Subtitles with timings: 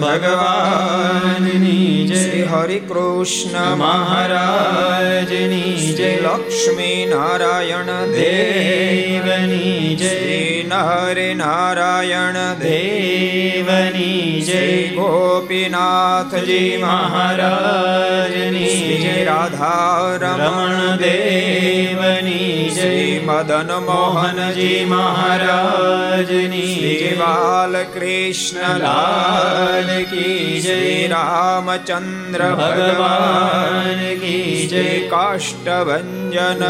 [0.00, 2.44] ભગવાનની જય.
[2.44, 4.29] હરિ કૃષ્ણ મહારાજની
[13.62, 14.60] દેવની જય
[14.94, 18.68] ગોપીનાથજી મહારાજની
[19.02, 22.88] જય રાધા રમણ દેવની જય
[23.22, 30.80] મદન મોહનજી મહારાજની જય બાલકૃષ્ણ લાલ કી જય
[31.12, 36.12] રામચંદ્ર ભગવાન કી જય કાષ્ટભન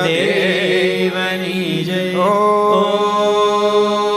[0.05, 4.10] દેવની જય ઓ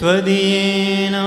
[0.00, 1.23] त्वदीयेनावधानेन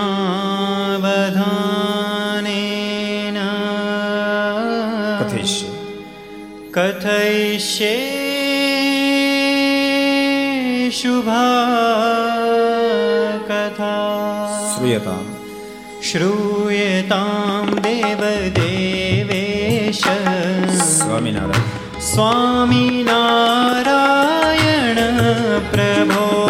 [7.58, 7.94] વિશે
[10.90, 11.38] શુભા
[13.49, 15.22] કથા શ્રૂયતા
[16.02, 18.22] શ્રૂયતામ દેવ
[18.55, 20.05] દેવેશ
[20.90, 21.66] સ્વામિનારાયણ
[22.10, 23.02] સ્વામિનારાયણ
[25.70, 26.48] પ્રભો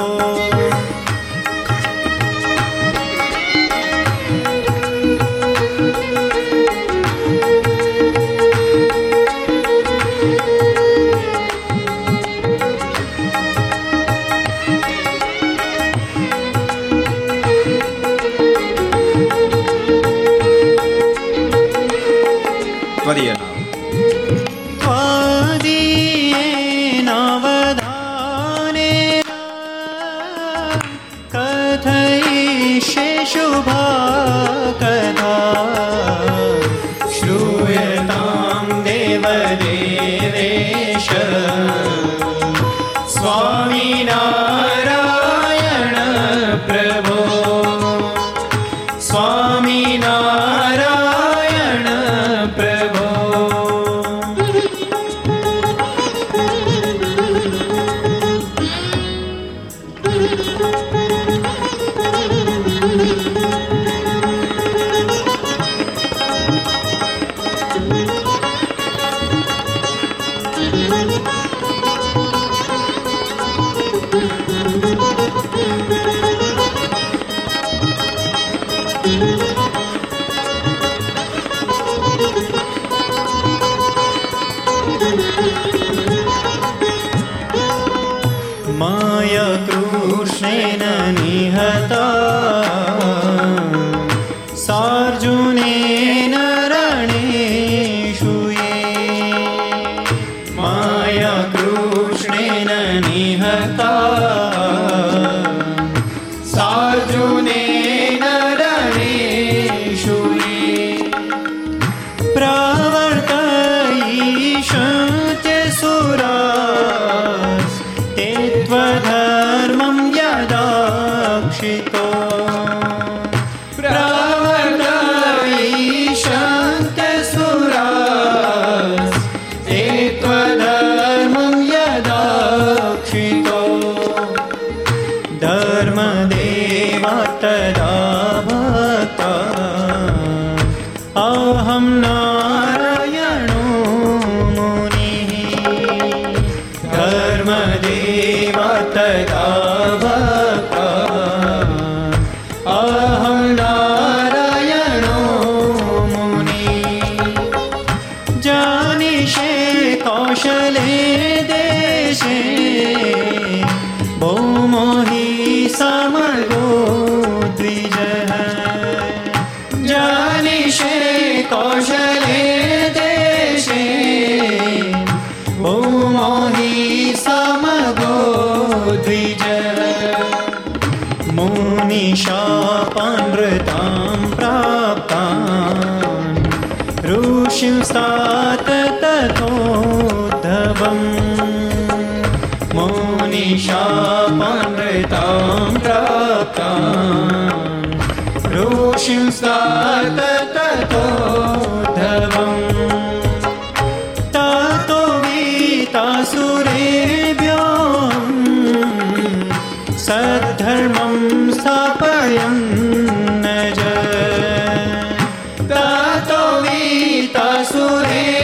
[217.65, 218.38] સુરે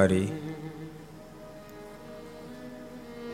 [0.00, 0.28] અવતારી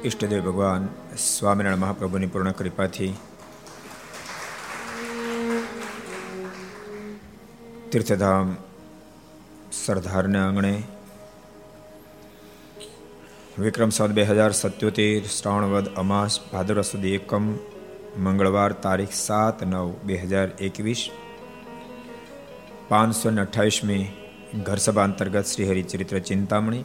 [0.02, 0.88] ઈષ્ટદેવ ભગવાન
[1.24, 3.12] સ્વામિનારાયણ મહાપ્રભુની પૂર્ણ કૃપાથી
[7.90, 8.50] તીર્થધામ
[9.76, 10.74] સરદારના આંગણે
[13.58, 17.48] વિક્રમ સંત બે હજાર સત્યોતેર શ્રાવણવદ અમાસ ભાદરવ સુધી એકમ
[18.24, 21.08] મંગળવાર તારીખ સાત નવ બે હજાર એકવીસ
[22.88, 24.04] પાંચસો ને અઠ્ઠાવીસમી
[24.56, 26.84] ઘર સભા અંતર્ગત Shri Haricharitra Chintamani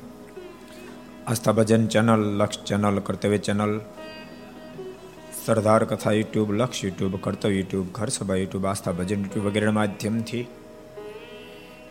[1.25, 3.74] Aastha Bhajan channel Laksh channel Kartavya channel
[5.38, 10.44] સરદાર કથા યુટ્યુબ લક્ષ યુટ્યુબ કર્તવ્ય યુટ્યુબ ઘર સભા યુટ્યુબ આસ્થા ભજન યુટ્યુબ વગેરે માધ્યમથી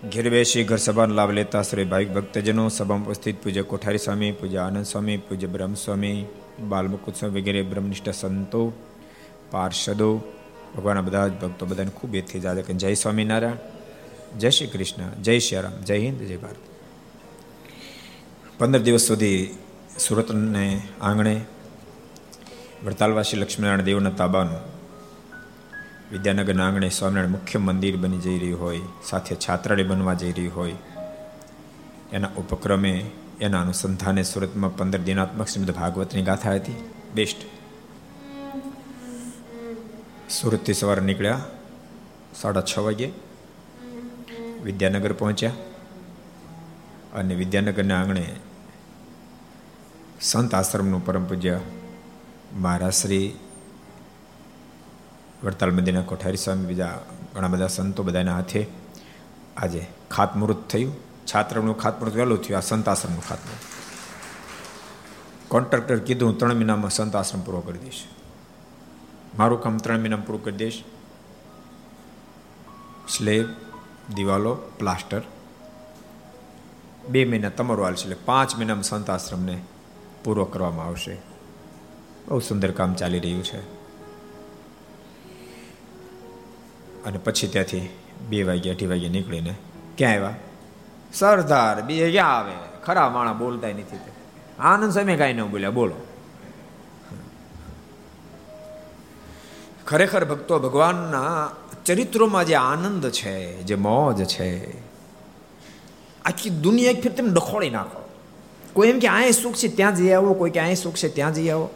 [0.09, 4.61] ઘેર બેસી ઘર સભાનો લાભ લેતા શ્રી ભાવિક ભક્તજનો સભામાં ઉપસ્થિત પૂજ્ય કોઠારી સ્વામી પૂજ્ય
[4.63, 6.19] આનંદ સ્વામી પૂજ્ય બ્રહ્મ સ્વામી
[6.69, 8.63] બાલમુકુદ સ્વામી વગેરે બ્રહ્મનિષ્ઠ સંતો
[9.51, 10.13] પાર્ષદો
[10.71, 13.79] ભગવાનના બધા જ ભક્તો બધાને ખૂબ એથી જાદે કે જય સ્વામિનારાયણ
[14.39, 16.57] જય શ્રી કૃષ્ણ, જય શ્રી રામ જય હિન્દ, જય ભારત.
[18.59, 19.55] પંદર દિવસ સુધી
[19.99, 21.41] સુરતને આંગણે
[22.85, 24.61] વડતાલવાસી લક્ષ્મીનારાયણ દેવના તાબાનું
[26.13, 30.77] વિદ્યાનગરના આંગણે સ્વામિનારાયણ મુખ્ય મંદિર બની જઈ રહ્યું હોય, સાથે છાત્રાલય બનવા જઈ રહ્યું હોય,
[32.13, 33.11] એના ઉપક્રમે,
[33.41, 36.73] એના અનુસંધાને સુરતમાં પંદર દિનાત્મક શ્રીમદ ભાગવતની ગાથા હતી,
[37.15, 37.37] બેસ્ટ.
[40.31, 41.41] સુરતથી સવારે નીકળ્યા
[42.41, 43.30] સાડા છ વાગે
[44.65, 45.53] વિદ્યાનગર પહોંચ્યા
[47.15, 48.25] અને વિદ્યાનગરના આંગણે
[50.21, 51.61] સંત આશ્રમનું પરમ પૂજ્ય
[52.55, 53.39] મહારાશ્રી
[55.45, 57.01] વડતાલ મંદિરના કોઠારી સ્વામી, બીજા
[57.35, 58.67] ઘણા બધા સંતો બધાના હાથે
[59.57, 60.93] આજે ખાતમુહૂર્ત થયું.
[61.27, 62.59] છાત્રનું ખાતમુહૂર્ત વહેલું થયું.
[62.59, 63.65] આ સંત આશ્રમનું ખાતમુહૂર્ત.
[65.49, 68.05] કોન્ટ્રાક્ટર કીધું ત્રણ મહિનામાં સંત આશ્રમ પૂરો કરી દઈશ.
[69.39, 70.85] મારું કામ ત્રણ મહિનામાં પૂરું કરી દઈશ.
[73.09, 73.47] સ્લેબ
[74.15, 75.23] દિવાલો, પ્લાસ્ટર.
[77.09, 79.63] બે મહિના તમારું હાલશે એટલે પાંચ મહિનામાં સંત આશ્રમને
[80.25, 81.17] પૂરો કરવામાં આવશે.
[82.29, 83.81] બહુ સુંદર કામ ચાલી રહ્યું છે.
[87.05, 87.89] અને પછી ત્યાંથી
[88.29, 89.55] બે વાગે, અઢી વાગે નીકળીને
[89.99, 90.35] ક્યાં આવ્યા?
[91.13, 92.53] સરદાર, બે ક્યાં આવે.
[92.85, 93.99] ખરા માણા બોલતા નથી
[94.59, 95.95] આનંદ સમય કાંઈ ન બોલ્યા, બોલો.
[99.87, 101.51] ખરેખર ભક્તો ભગવાનના
[101.85, 104.81] ચરિત્રોમાં જે આનંદ છે, જે મોજ છે,
[106.25, 108.09] આખી દુનિયા એક તમે ડખોળી નાખો.
[108.73, 110.35] કોઈ એમ કે આ સુખ છે, ત્યાં જઈ આવો.
[110.35, 111.71] કોઈ કે આ સુખ છે, ત્યાં જઈ આવો.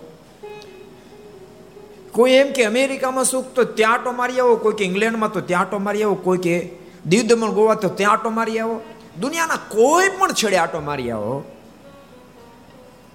[2.13, 4.57] કોઈ એમ કે અમેરિકામાં સુખ તો ત્યાં આટો મારી આવો.
[4.57, 6.15] કોઈ કે ઇંગ્લેન્ડમાં તો ત્યાં આટો મારી આવો.
[6.15, 6.71] કોઈ કે
[7.07, 8.81] દીવ દમણ, ગોવા તો ત્યાં આટો મારી આવો.
[9.21, 11.45] દુનિયાના કોઈ પણ છેડે આટો મારી આવો.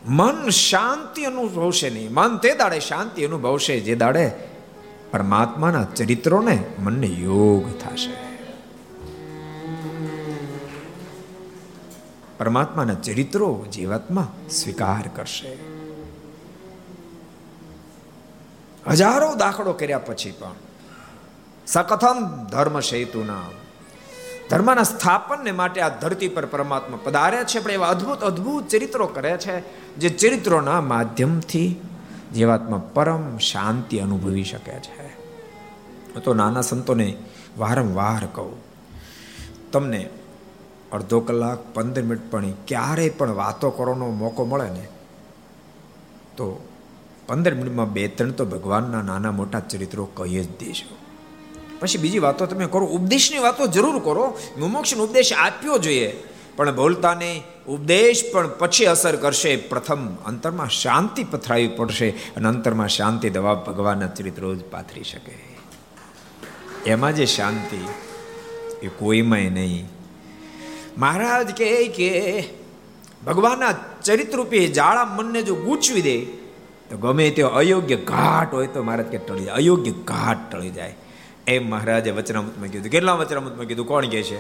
[0.06, 2.14] મન શાંતિ અનુભવશે નહીં.
[2.14, 4.49] મન તે દાડે શાંતિ અનુભવશે જે દાડે
[5.12, 8.14] પરમાત્માના ચરિત્રોને મનને યોગ થશે.
[12.38, 15.58] પરમાત્માના ચરિત્રો જીવાત્મા સ્વીકાર કરશે.
[18.88, 20.52] હજારો દાખલો કર્યા પછી પણ
[21.68, 23.42] સકથમ ધર્મ સેતુના
[24.50, 27.60] ધર્મના સ્થાપનને માટે આ ધરતી પર પરમાત્મા પધાર્યા છે.
[27.60, 29.56] પણ એવા અદ્ભુત અદ્ભુત ચરિત્રો કરે છે,
[29.96, 31.82] જે ચરિત્રોના માધ્યમથી
[32.34, 35.10] જીવાત્મા પરમ શાંતિ અનુભવી શકે છે.
[36.20, 37.08] તો નાના સંતોને
[37.58, 38.56] વારંવાર કહું,
[39.72, 40.10] તમને
[40.92, 44.86] અડધો કલાક, પંદર મિનિટ પણ ક્યારેય પણ વાતો કરવાનો મોકો મળે ને,
[46.38, 46.46] તો
[47.28, 50.96] પંદર મિનિટમાં બે ત્રણ તો ભગવાનના નાના મોટા ચરિત્રો કહી જ દેશો
[51.80, 54.26] પછી બીજી વાતો તમે કરો, ઉપદેશની વાતો જરૂર કરો,
[54.58, 56.10] મુમોક્ષનો ઉપદેશ આપ્યો જોઈએ.
[56.60, 59.56] પણ બોલતા નહીં ઉપદેશ પણ પછી અસર કરશે.
[59.56, 65.36] પ્રથમ અંતરમાં શાંતિ પથરાવી પડશે અને અંતરમાં શાંતિ દવા ભગવાનના ચરિત્રો જ પાથરી શકે.
[66.86, 67.82] એમાં જે શાંતિ
[68.84, 69.88] એ કોઈમાંય નહીં.
[70.98, 72.10] મહારાજ કહે કે
[73.26, 73.72] ભગવાનના
[74.04, 76.18] ચરિત્રરૂપી જાળા મનને જો ગૂંચવી દે,
[76.90, 79.54] તો ગમે તે અયોગ્ય ઘાટ હોય તો મહારાજ કે ટળી જાય.
[79.54, 80.96] અયોગ્ય ઘાટ ટળી જાય.
[81.48, 82.92] એમ મહારાજે વચનામૃતમાં કીધું.
[82.92, 83.88] કેટલા વચનામૃતમાં કીધું?
[83.88, 84.40] કોણ કહે છે?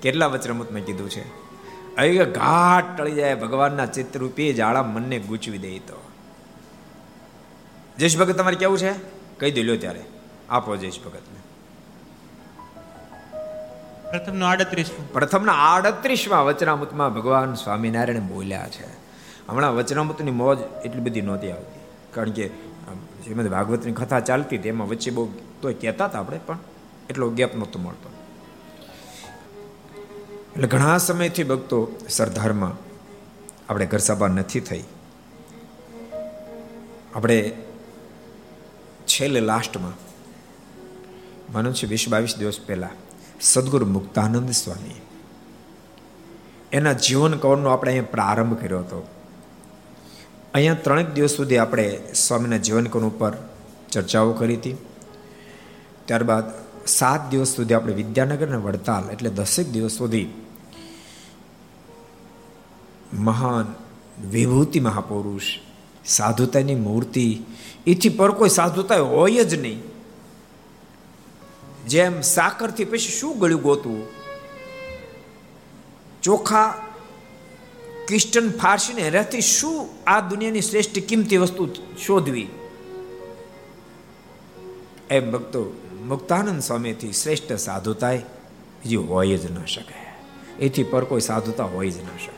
[0.00, 1.46] કેટલા વચનામૃતમાં કીધું છે?
[1.96, 6.02] અયોગ્ય ઘાટ ટળી જાય ભગવાનના ચિત્રરૂપી જાળા મનને ગૂંચવી દે તો.
[7.98, 8.92] જયેશ ભગત તમારે કેવું છે?
[9.38, 10.04] કહી દે લો ત્યારે.
[10.50, 11.36] આપો જયેશ ભગતને.
[14.10, 15.12] પ્રથમનો આડત્રીસમું.
[15.12, 18.86] પ્રથમના આડત્રીસમાં વચનામૃતમાં ભગવાન સ્વામિનારાયણ બોલ્યા છે.
[19.48, 21.80] હમણાં વચનામૃતની મોજ એટલી બધી નહોતી આવતી.
[22.14, 22.48] કારણ કે
[23.24, 25.28] શ્રીમદ ભાગવતની કથા ચાલતી હતી એમાં વચ્ચે બહુ
[25.60, 26.58] તો કહેતા હતા આપણે પણ
[27.10, 28.10] એટલો ગેપ નહોતો મળતો.
[30.56, 32.76] એટલે ઘણા સમયથી ભક્તો સરદારમાં
[33.68, 34.84] આપણે ઘર સભા નથી થઈ.
[37.14, 37.52] આપણે
[39.06, 39.92] છેલ્લે લાસ્ટમાં,
[41.52, 42.90] માનો છે વીસ બાવીસ દિવસ પહેલાં,
[43.40, 44.96] સદગુરુ મુક્તાનંદ સ્વામી
[46.72, 49.08] એના જીવન કવરનો આપણે અહીંયા પ્રારંભ કર્યો હતો.
[50.54, 53.32] અહીંયા ત્રણેક દિવસ સુધી આપણે સ્વામીના જીવન કવન ઉપર
[53.92, 54.76] ચર્ચાઓ કરી હતી.
[56.06, 56.44] ત્યારબાદ
[56.86, 60.45] સાત દિવસ સુધી આપણે વિદ્યાનગર અને વડતાલ એટલે દસેક દિવસ સુધી
[63.12, 63.74] મહાન
[64.28, 65.42] વિભૂતિ મહાપુરુષ,
[66.04, 67.40] સાધુતાની મૂર્તિ,
[67.86, 69.82] એથી પર કોઈ સાધુતા હોય જ નહીં.
[71.88, 74.06] જેમ સાકરથી પછી શું ગળ્યું ગોતવું
[76.22, 76.74] ચોખા
[78.08, 81.68] ક્રિસ્ટન ફારસીને રહેતી શું આ દુનિયાની શ્રેષ્ઠ કિંમતી વસ્તુ
[82.06, 82.48] શોધવી?
[85.10, 89.94] એમ ભક્તો, મુક્તાનંદ સ્વામીથી શ્રેષ્ઠ સાધુતાય બીજી હોય જ ન શકે.
[90.58, 92.35] એથી પર કોઈ સાધુતા હોય જ ન શકે.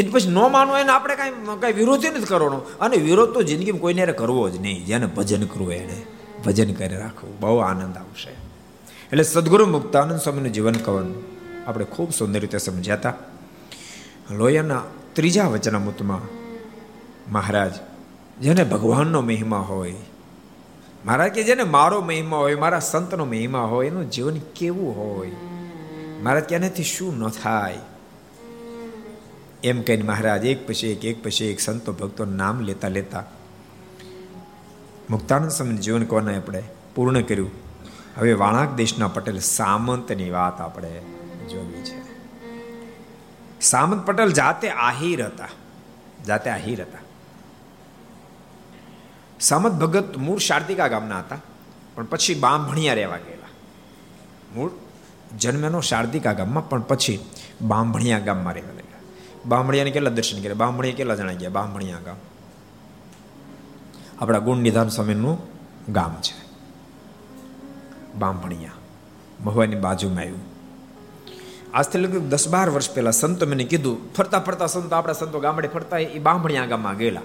[0.00, 2.56] એ પછી ન માનવું એને આપણે કાંઈ કાંઈ વિરોધ નથી કરવાનો.
[2.80, 4.84] અને વિરોધ તો જિંદગીમાં કોઈને કરવો જ નહીં.
[4.84, 6.02] જેને ભજન કરવું એને
[6.46, 7.40] ભજન કરી રાખવું.
[7.40, 8.30] બહુ આનંદ આવશે.
[9.06, 11.14] એટલે સદગુરુ મુક્તાનંદ સ્વામીનું જીવન કવન
[11.66, 13.14] આપણે ખૂબ સુંદર રીતે સમજ્યા
[14.30, 16.20] લોયાના ત્રીજા વચનામૃતમાં
[17.32, 17.72] મહારાજ,
[18.40, 19.94] જેને ભગવાનનો મહિમા હોય,
[21.06, 25.30] મહારાજ કે જેને મારો મહિમા હોય, મારા સંતનો મહિમા હોય, એનું જીવન કેવું હોય?
[26.22, 27.78] મહારાજ કે એનાથી શું ન થાય?
[29.64, 33.24] એમ કહીને મહારાજ, એક પછી એક એક પછી એક સંતો ભક્તો નામ લેતા લેતા
[35.10, 36.62] મુક્તાનંદ સમય જીવન કોને આપણે
[36.94, 37.50] પૂર્ણ કર્યું?
[38.18, 40.88] હવે વાણાક દેશના પટેલ સામંતની વાત આપણે
[41.50, 42.10] જોવી છે.
[43.60, 45.48] સામંત પટેલ જાતે આહિર હતા.
[46.26, 46.98] જાતે આહિર હતા.
[49.40, 51.38] સામંત ભગત મૂળ શારદિકા ગામના હતા.
[51.94, 53.48] પણ પછી બાંભણિયા રહેવા ગયેલા.
[54.54, 54.70] મૂળ
[55.38, 57.18] જન્મેનો શારદિકા ગામમાં, પણ પછી
[57.62, 58.79] બાંભણિયા ગામમાં રહેવા
[59.44, 60.54] ગયેલા બાંભણિયાને કેટલા દર્શન કર્યા?
[60.54, 61.50] બામણિયા કેટલા જણા ગયા?
[61.50, 62.16] બાંભણિયા ગામ.
[64.20, 65.38] આપણા ગુણ નિધાન સ્વામીનું
[65.92, 66.50] ગામ છે.
[68.18, 68.70] બામણીયા
[69.44, 70.38] મહુવાની બાજુમાં આવ્યું.
[71.74, 75.68] આજથી લગભગ દસ બાર વર્ષ પહેલા સંતો મને કીધું, ફરતા ફરતા સંતો, આપણા સંતો ગામડે
[75.68, 77.20] ફરતા એ બામણિયા ગામમાં ગયેલા.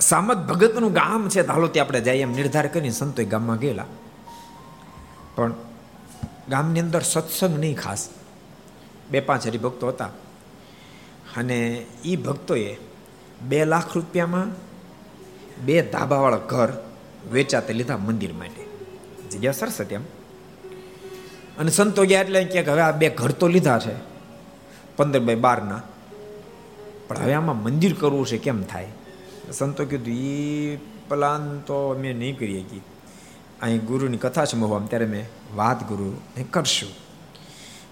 [0.00, 3.84] સામત ભગતનું ગામ છે હાલો ત્યાં આપણે જઈએ એમ નિર્ધાર કરીને સંતો ગામમાં ગયેલા.
[5.36, 5.52] પણ
[6.52, 8.08] ગામની અંદર સત્સંગ નહીં ખાસ.
[9.10, 10.06] બે પાંચ હરિભક્તો હતા.
[11.36, 12.76] અને એ ભક્તોએ
[13.48, 14.46] બે લાખ રૂપિયામાં
[15.64, 16.72] બે ધાબાવાળા ઘર
[17.32, 18.66] વેચાતે લીધા મંદિર માટે.
[19.30, 20.02] જગ્યા સરસ હતી એમ.
[21.58, 23.94] અને સંતો ગયા એટલે કે હવે આ બે ઘર તો લીધા છે.
[24.96, 25.82] પંદર બાય બારના.
[27.08, 28.88] પણ હવે આમાં મંદિર કરવું છે કેમ થાય?
[29.52, 30.76] સંતો કીધું એ
[31.08, 32.80] પ્લાન તો અમે નહીં કરીએ કે
[33.62, 36.90] અહીં ગુરુની કથા છે મહુઆમ ત્યારે મેં વાત ગુરુ ને કરશું.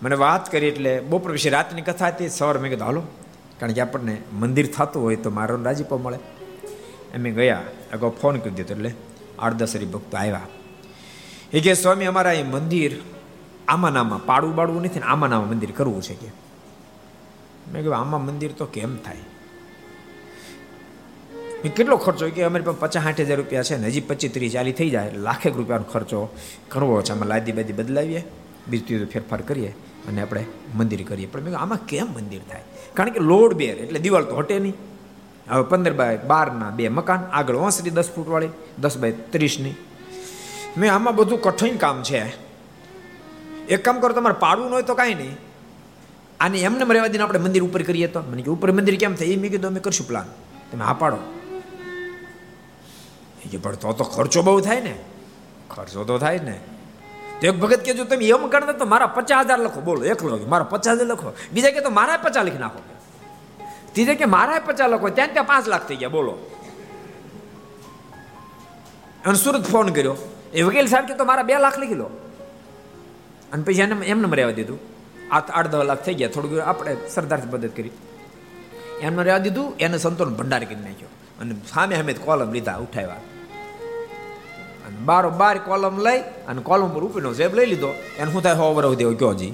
[0.02, 3.02] મને વાત કરી એટલે બપોર વિશે રાતની કથા હતી, સવાર મેં કીધું, હાલો.
[3.60, 6.18] કારણ કે આપણને મંદિર થતું હોય તો મારો રાજીપો મળે.
[7.14, 8.94] એમ ગયા, અગાઉ ફોન કરી દીધો એટલે
[9.38, 9.52] આઠ
[9.92, 10.40] ભક્તો આવ્યા.
[11.52, 12.96] એ કે, સ્વામી, અમારા એ મંદિર
[13.68, 16.26] આમાં નામાં પાડવું બાળવું નથી ને આમાં નામાં મંદિર કરવું છે કે?
[17.72, 19.16] મેં કહ્યું આમાં મંદિર તો કેમ થાય?
[21.68, 22.28] કેટલો ખર્ચો?
[22.28, 25.10] કે અમારી પાસે પચાસ સાઠ હજાર રૂપિયા છે ને, હજી પચીસ ત્રીસ ચાલી થઈ જાય.
[25.10, 26.34] લાખેક રૂપિયાનો ખર્ચો
[26.68, 27.12] કરવો છે.
[27.12, 28.24] આમાં લાદી બાદી બદલાવીએ,
[28.68, 29.68] બીજું ફેરફાર કરીએ
[30.08, 30.44] અને આપણે
[30.74, 31.26] મંદિર કરીએ.
[31.26, 32.60] પણ મેં આમાં કેમ મંદિર થાય?
[32.94, 34.74] કારણ કે લોડ બેર, એટલે દિવાલ તો હટે નહીં.
[35.50, 39.74] હવે પંદર બાય બારના બે મકાન, આગળ ઓસરી દસ ફૂટવાળી, દસ બાય ત્રીસની.
[40.78, 42.32] મેં આમાં બધું કઠિન કામ છે.
[43.68, 45.36] એક કામ કરો, તમારે પાડવું હોય તો કાંઈ નહીં.
[46.40, 48.20] આને એમને રહેવા આપણે મંદિર ઉપર કરીએ તો?
[48.20, 49.26] મને કે, ઉપર મંદિર કેમ થાય?
[49.26, 50.24] એ મેં કીધું, અમે કરશું પ્લાન
[50.72, 51.39] તમે હા પાડો.
[53.48, 54.98] કે પણ તો તો ખર્ચો બહુ થાય ને.
[55.70, 56.60] ખર્ચો તો થાય ને.
[57.40, 59.80] તો એક ભગત કે જો તમે એમ કરતા તો મારા પચાસ હજાર લખો.
[59.80, 61.32] બોલો એકલો મારા પચાસ હજાર લખો.
[61.52, 62.78] બીજા કે, તો મારા પચાસ લખી નાખો.
[63.92, 65.08] ત્રીજે કે, મારા પચાસ લખો.
[65.08, 66.08] ત્યાં ત્યાં પાંચ લાખ થઈ ગયા.
[66.08, 66.32] બોલો.
[69.26, 70.16] અને સુરત ફોન કર્યો.
[70.54, 72.10] એ વકીલ સાહેબ કે, તો મારા બે લાખ લખી લો.
[73.52, 74.78] અને પછી એને એમને રહેવા દીધું.
[75.34, 76.28] આ આઠ દસ લાખ થઈ ગયા.
[76.28, 77.90] થોડું આપણે સરદારથી મદદ કરી.
[79.00, 79.76] એમને રહેવા દીધું.
[79.76, 81.08] એને સંતોન ભંડાર કરી નાખ્યો.
[81.40, 83.16] અને સામે સામે કોલમ લીધા, ઉઠાવ્યા.
[84.86, 87.94] અને બારો બાર કોલમ લઈ અને કોલમ પર ઉપીનો જેબ લઈ લીધો.
[88.18, 88.52] એને શું થાય?
[88.52, 89.52] હો વરવ દેવો કયો જી?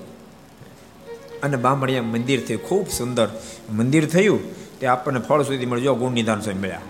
[1.43, 3.29] અને બામણિયા મંદિર થયું ખૂબ સુંદર
[3.73, 4.41] મંદિર થયું
[4.79, 6.81] તે આપણને ફળ સુધી મળ્યો ગુણ નિધાન સ્વામી મળ્યા.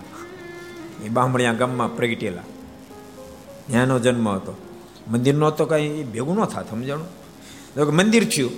[1.05, 2.41] એ બામણિયા ગામમાં પ્રગટેલા.
[3.67, 4.57] ત્યાંનો જન્મ હતો.
[5.11, 7.07] મંદિરનો તો કાંઈ ભેગું ન થાત, સમજાણું?
[7.75, 8.51] તો મંદિર થયું.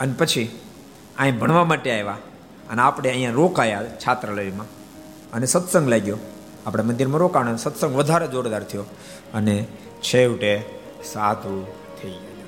[0.00, 0.58] અને પછી
[1.18, 2.16] અહીં ભણવા માટે આવ્યા.
[2.70, 4.79] અને આપણે અહીંયા રોકાયા છાત્રાલયમાં.
[5.32, 6.18] અને સત્સંગ લાગ્યો.
[6.66, 8.82] આપણે મંદિરમાં રોકાણ સત્સંગ વધારે જોરદાર થયો.
[9.34, 9.66] અને
[10.02, 10.64] છેવટે
[11.04, 11.66] સાધુ
[12.02, 12.44] થઈ ગયા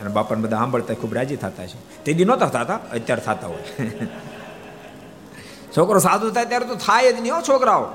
[0.00, 2.04] અને બાપાને બધા સાંભળતા ખૂબ રાજી થતા છે.
[2.04, 3.88] તે દી નહોતા થતા, અત્યારે થતા હોય.
[5.76, 7.86] છોકરો સાધુ થાય ત્યારે તો થાય જ નહીં હો છોકરાઓ.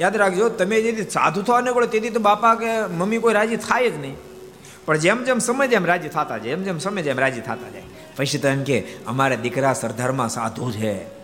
[0.00, 3.90] યાદ રાખજો, તમે જેથી સાધુ થવા નીકળો તેથી તો બાપા કે મમ્મી કોઈ રાજી થાય
[3.90, 4.16] જ નહીં.
[4.86, 7.82] પણ જેમ જેમ સમય જેમ રાજી થતા જાય એમ જેમ સમય જેમ રાજી થતા જાય.
[8.16, 11.21] પછી તો એમ કે, અમારા દીકરા સરદારમાં સાધુ છે.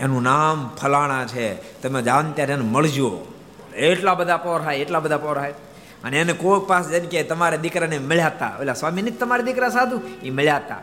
[0.00, 1.48] એનું નામ ફલાણા છે.
[1.82, 3.10] તમે જાણ ત્યારે એને મળજો.
[3.76, 5.52] એટલા બધા પોરાય એટલા બધા પોરાય
[6.04, 10.00] અને એને કોઈ પાસે જેમ કે તમારા દીકરાને મળ્યા હતા એટલે સ્વામીની તમારા દીકરા સાધુ.
[10.22, 10.80] એ મળ્યા હતા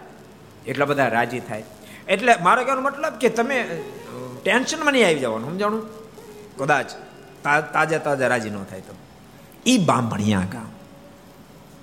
[0.65, 1.63] એટલા બધા રાજી થાય.
[2.07, 3.57] એટલે મારો કહેવાનો મતલબ કે તમે
[4.43, 5.83] ટેન્શનમાં નહીં આવી જવાનું, સમજાણું?
[6.57, 6.91] કદાચ
[7.43, 8.93] તાજા તાજા રાજી ન થાય તો.
[9.65, 10.69] એ બામણિયા ગામ.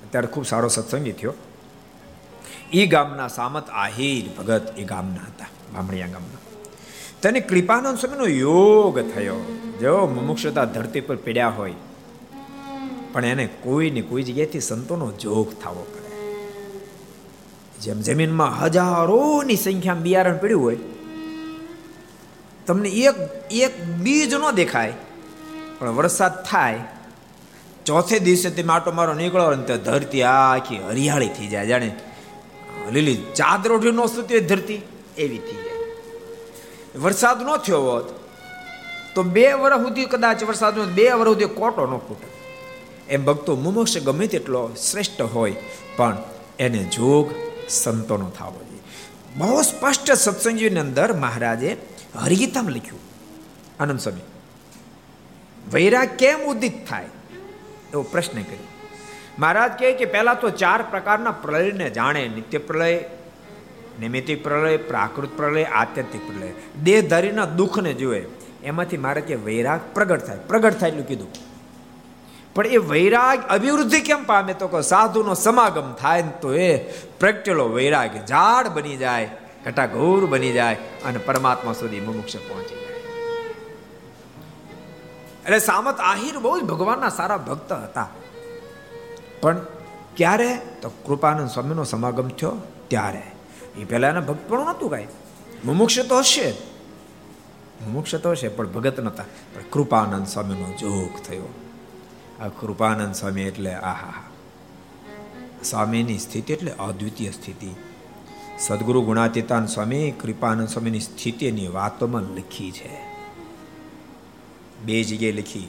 [0.05, 1.35] અત્યારે ખૂબ સારો સત્સંગી થયો.
[2.73, 6.44] એ ગામના સામત આહિર ભગત એ ગામના હતા બામણિયા ગામના.
[7.25, 9.41] તેને કૃપાનંદ સ્વામીનો યોગ થયો.
[9.83, 11.77] જો મુમુક્ષતા ધરતી પર પીડ્યા હોય,
[13.13, 16.11] પણ એને કોઈ ને કોઈ જગ્યાએથી સંતોનો જોગ થવો પડે.
[17.85, 20.81] જેમ જમીનમાં હજારોની સંખ્યામાં બિયારણ પીડ્યું હોય,
[22.67, 23.19] તમને એક
[23.65, 24.95] એક બીજ ન દેખાય,
[25.79, 26.83] પણ વરસાદ થાય,
[27.87, 31.67] ચોથે દિવસે તમે આટો મારો નીકળો અને તે ધરતી આખી હરિયાળી થઈ જાય.
[31.73, 31.91] જાણે
[32.95, 34.81] લીલી ચાદર ઓઢી ન સુતી ધરતી,
[35.25, 35.74] એવી થઈ જાય.
[36.99, 38.09] વરસાદ ન થયો હોત,
[39.15, 42.29] તો બે વર્ષ સુધી કદાચ વરસાદ બે વર્ષ સુધી કોટો ન ફૂટે.
[43.09, 45.57] એમ ભક્તો મુમોક્ષ ગમે તેટલો શ્રેષ્ઠ હોય,
[45.97, 46.17] પણ
[46.59, 47.35] એને જોગ
[47.69, 48.83] સંતોનો થવો જોઈએ.
[49.37, 51.77] બહુ સ્પષ્ટ સત્સંગીની અંદર મહારાજે
[52.15, 53.03] હરિગીતામ લખ્યું.
[53.81, 54.21] આનંદ સ્વામી,
[55.73, 57.09] વૈરાગ કેમ ઉદિત થાય?
[57.93, 58.69] એવો પ્રશ્ન કર્યો.
[59.39, 62.95] મહારાજ કહે કે પહેલા તો ચાર પ્રકારના પ્રલયને જાણે નિત્ય પ્રલય
[64.01, 66.53] નિમિત્તિક પ્રલય, પ્રાકૃત પ્રલય, આત્યંતિક પ્રલય.
[66.83, 68.25] દેહધારીના દુઃખને જુએ,
[68.65, 70.39] એમાંથી મારે કે વૈરાગ પ્રગટ થાય.
[70.39, 71.29] પ્રગટ થાય એટલું કીધું.
[72.55, 76.77] પણ એ વૈરાગ અભિવૃદ્ધિ કેમ પામે તો કે સાધુનો સમાગમ થાય ને તો એ
[77.21, 79.31] પ્રગટેલો વૈરાગ ઝાડ બની જાય,
[79.65, 82.85] ઘટાઘોર બની જાય અને પરમાત્મા સુધી મુમુક્ષ પહોંચી જાય.
[85.45, 88.09] એટલે સામત આહિર બહુ જ ભગવાનના સારા ભક્ત હતા.
[89.41, 89.67] પણ
[90.17, 90.59] ક્યારે?
[90.83, 92.53] તો કૃપાનંદ સ્વામીનો સમાગમ થયો
[92.89, 93.23] ત્યારે.
[93.79, 95.07] એ પહેલા એના ભક્ત પણ નહોતું કાંઈ.
[95.65, 96.51] મુમુક્ષ તો હશે
[97.85, 99.25] મુમુક્ષ તો હશે, પણ ભગત નહોતા.
[99.55, 101.49] પણ કૃપાનંદ સ્વામીનો જોગ થયો.
[102.41, 104.23] આ કૃપાનંદ સ્વામી એટલે આહા
[105.65, 107.71] સ્વામીની સ્થિતિ એટલે અદ્વિતીય સ્થિતિ.
[108.59, 112.91] સદગુરુ ગુણાતીતાન સ્વામી કૃપાનંદ સ્વામીની સ્થિતિની વાતોમાં લખી છે.
[114.85, 115.69] બે જગ્યાએ લખી,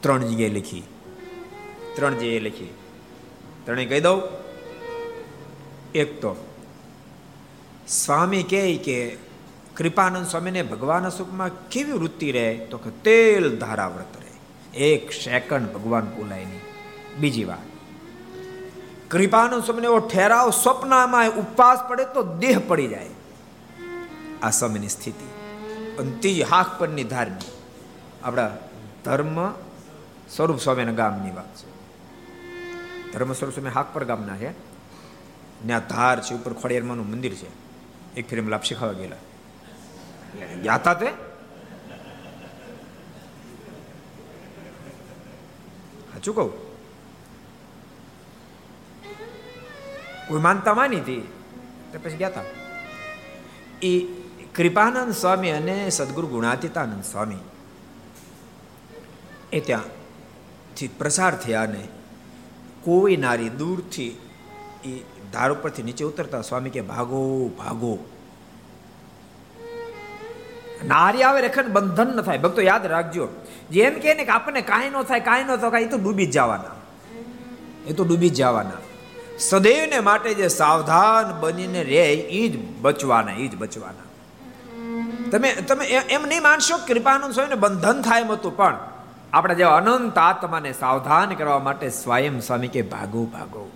[0.00, 0.82] ત્રણ જગ્યાએ લખી,
[1.96, 2.72] ત્રણ જગ્યાએ લખી.
[3.64, 4.20] ત્રણે કહી દઉં.
[5.94, 6.30] એક તો
[7.88, 9.16] સ્વામી કહે કે,
[9.76, 12.56] કૃપાનંદ સ્વામીને ભગવાન સુખમાં કેવી વૃત્તિ રહે?
[12.56, 14.78] તો કે, તેલ ધારા વ્રત રહે.
[14.78, 16.60] એક સેકન્ડ ભગવાન બોલાય નહીં.
[17.18, 17.76] બીજી વાત,
[19.10, 23.06] કૃપાનંદ સ્વામીને એવો ઠેરાવ સ્વપ્નમાં ઉપવાસ પડે તો દેહ પડી જાય.
[24.42, 25.26] આ સમયની સ્થિતિ.
[25.96, 27.50] અંતિજ હાક પરની ધારની.
[28.24, 28.56] આપણા
[29.04, 29.50] ધર્મ
[30.36, 31.70] સ્વરૂપ સ્વામીના ગામની વાત છે.
[33.12, 34.50] ધર્મ સ્વરૂપ સ્વામી હાક પર ગામના છે.
[35.66, 37.65] ત્યાં ધાર છે, ઉપર ખોડિયારમાનું મંદિર છે.
[38.16, 39.22] એક ફેરી લાપસી શીખવા ગયેલા
[40.62, 41.08] ગયા હતા તે
[46.12, 46.52] સાચું કહું
[50.28, 51.22] કોઈ માનતા માની હતી
[51.92, 52.46] તો પછી ગયા હતા
[53.82, 53.92] એ
[54.54, 57.42] કૃપાનંદ સ્વામી અને સદગુરુ ગુણાતીતાનંદ સ્વામી
[59.52, 61.82] એ ત્યાંથી પ્રસાર થયા ને
[62.82, 64.12] કોઈ નારી દૂરથી
[64.86, 67.98] એ ધાર ઉપરથી નીચે ઉતરતા સ્વામી કે, ભાગો ભાગો.
[70.84, 72.38] નારી આવે રેખન બંધન ન થાય.
[72.38, 73.28] ભક્તો યાદ રાખજો.
[73.70, 76.74] જેમ કે આપણને કાંઈ ન થાય, કાંઈ ન થાય એ તો ડૂબી જ જવાના.
[77.86, 78.80] એ તો ડૂબી જ જવાના.
[79.38, 84.04] સદૈવને માટે જે સાવધાન બનીને રહે એ જ બચવાના એ જ બચવાના.
[85.30, 88.78] તમે તમે એમ નહીં માનશો કૃપાનંદ સ્વામીને બંધન થાય એમ હતું, પણ
[89.32, 93.70] આપણા જેવા અનંત આત્માને સાવધાન કરવા માટે સ્વયં સ્વામી કે, ભાગો ભાગો.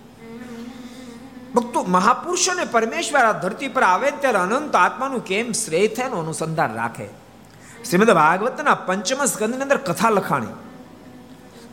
[1.55, 6.19] ભક્તો મહાપુરુષો ને પરમેશ્વર આ ધરતી પર આવે ત્યારે અનંત આત્માનું કેમ શ્રેય થાય એનું
[6.19, 7.05] અનુસંધાન રાખે.
[7.85, 10.53] શ્રીમદ ભાગવતના પંચમ સ્કંદની અંદર કથા લખાણી.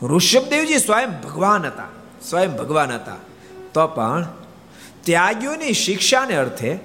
[0.07, 1.88] ઋષભદેવજી સ્વયં ભગવાન હતા,
[2.29, 3.17] સ્વયં ભગવાન હતા.
[3.75, 4.27] તો પણ
[5.03, 6.79] ત્યાગીઓની શિક્ષાને અર્થે,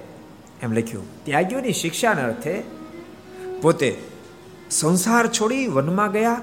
[0.62, 2.62] એમ લખ્યું, ત્યાગીઓની શિક્ષાને અર્થે
[3.62, 4.02] પોતે
[4.70, 6.40] સંસાર છોડી વનમાં ગયા.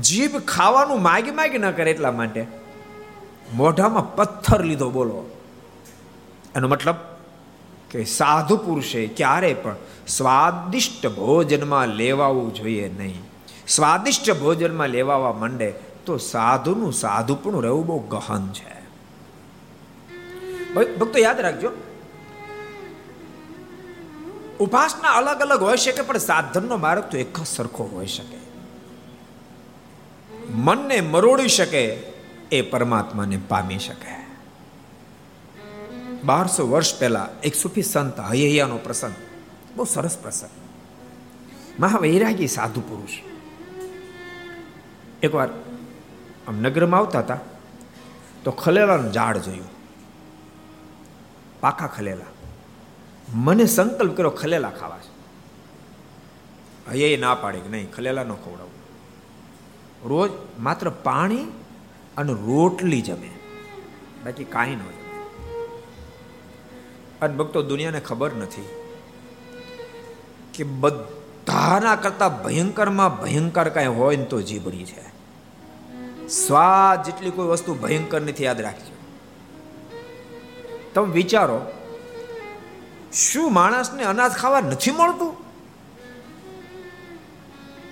[0.00, 2.46] જીભ ખાવાનું માગી માગી ન કરે એટલા માટે
[3.54, 5.30] મોઢામાં પથ્થર લીધો, બોલો.
[6.56, 6.94] એનો મતલબ
[7.90, 9.76] કે સાધુ પુરુષે ક્યારે પણ
[10.08, 13.22] સ્વાદિષ્ટ ભોજનમાં લેવાવું જોઈએ નહીં.
[13.68, 15.74] સ્વાદિષ્ટ ભોજનમાં લેવાવા માંડે
[16.06, 18.82] તો સાધુનું સાધુપણું રહેવું બહુ ગહન છે.
[20.74, 21.70] ભક્તો યાદ રાખજો.
[24.60, 28.36] ઉપાસના અલગ અલગ હોઈ શકે, પણ સાધનનો માર્ગ તો એક જ સરખો હોઈ શકે.
[30.54, 32.11] મનને મરોડી શકે
[32.52, 34.22] એ પરમાત્માને પામી શકે.
[36.24, 39.14] બારસો વર્ષ પહેલા એક સુફી સંત હૈયાનો પ્રસંગ,
[39.76, 40.50] બહુ સરસ પ્રસંગ.
[41.80, 43.10] મહાવૈરાગી સાધુ પુરુષ.
[45.22, 45.48] એકવાર
[46.48, 47.38] આમ નગરમાં આવતા હતા,
[48.44, 49.66] તો ખલેલાનું ઝાડ જોયું.
[51.60, 52.24] પાકા ખલેલા.
[53.34, 54.98] મને સંકલ્પ કર્યો ખલેલા ખાવા.
[54.98, 55.12] છે
[56.90, 58.72] હૈયે ના પાડે કે નહીં, ખલેલા ન ખવડાવું.
[60.08, 61.61] રોજ માત્ર પાણી
[62.16, 63.30] અને રોટલી જમે.
[64.24, 64.92] બાકી કાંઈ ન જમે.
[67.22, 68.68] અને ભક્તો, દુનિયાને ખબર નથી
[70.54, 75.12] કે બધાના કરતા ભયંકરમાં ભયંકર કાંઈ હોય ને તો જીભડી છે
[76.28, 78.96] સ્વાદ જેટલી કોઈ વસ્તુ ભયંકર નથી, યાદ રાખજો.
[80.94, 81.60] તમે વિચારો,
[83.12, 85.36] શું માણસને અનાજ ખાવા નથી મળતું?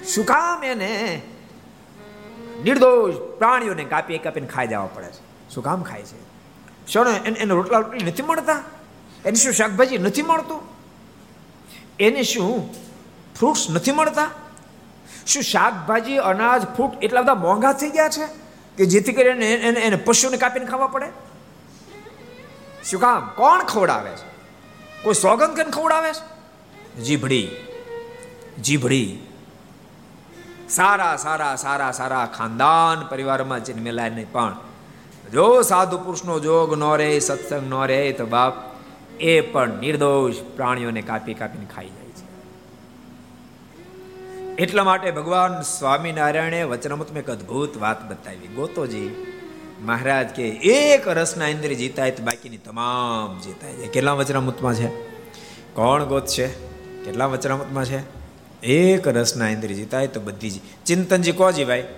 [0.04, 1.22] શું કામ એને
[2.64, 5.50] નિર્દોષ પ્રાણીઓને કાપી કાપીને ખાઈ દેવા પડે છે.
[5.54, 6.30] શું કામ ખાય છે?
[6.86, 8.62] શું એને રોટલા રોટલી નથી મળતા?
[9.24, 10.62] એને શું શાકભાજી નથી મળતું?
[12.00, 12.74] એને શું
[13.34, 14.30] ફ્રૂટ્સ નથી મળતા?
[15.26, 18.26] શું શાકભાજી, અનાજ ફ્રૂટ એટલા બધા મોંઘા થઈ ગયા છે
[18.76, 21.06] કે જેથી કરીને એને એને પશુને કાપીને ખાવા પડે?
[22.84, 23.30] શું કામ?
[23.34, 24.30] કોણ ખવડાવે છે?
[25.02, 26.40] કોઈ સોગંદ કરીને ખવડાવે છે?
[27.02, 27.48] જીભડી.
[28.62, 29.18] જીભડી.
[30.70, 34.32] સારા સારા સારા સારા ખાનદાન પરિવારમાં જન્મેલા નહીં.
[34.32, 34.56] પણ
[35.32, 38.52] જો સાધુ પુરુષનો જોગ ન રહે, સત્સંગ ન રહે, તો બાપ
[39.20, 42.30] એ પણ નિર્દોષ પ્રાણીઓને કાપી કાપીને ખાઈ જાય છે.
[44.54, 48.48] એટલા માટે ભગવાન સ્વામિનારાયણે વચનામૃતમાં એક અદ્ભુત વાત બતાવી.
[48.48, 49.26] ગોતોજી,
[49.82, 54.88] મહારાજ કે, એક રસના ઇન્દ્રિય જીતાય તો બાકીની તમામ જીતાય છે કેટલા વચનામૃતમાં છે?
[55.74, 56.46] કોણ ગોત છે
[57.04, 58.19] કેટલા વચનામૃતમાં છે?
[58.62, 60.60] એક રસના ઇન્દ્રિય જીતાય તો બધી જ.
[60.86, 61.88] ચિંતનજી કોજી ભાઈ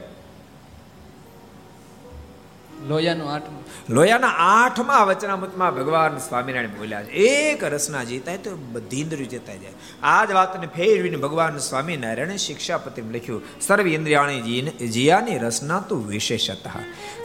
[2.88, 3.62] લોયાનું આઠમું.
[3.90, 7.08] લોયાના આઠમા વચનામૃતમાં ભગવાન સ્વામિનારાયણ બોલ્યા છે.
[7.08, 9.72] એક રસના જીતાય તો બધી ઇન્દ્રિયો જીતાય જાય.
[10.02, 16.66] આ જ વાતને ફેરવીને ભગવાન સ્વામિનારાયણે શિક્ષાપતિમાં લખ્યું સર્વ ઇન્દ્રિયાણી જીયાની રસના તો વિશેષત.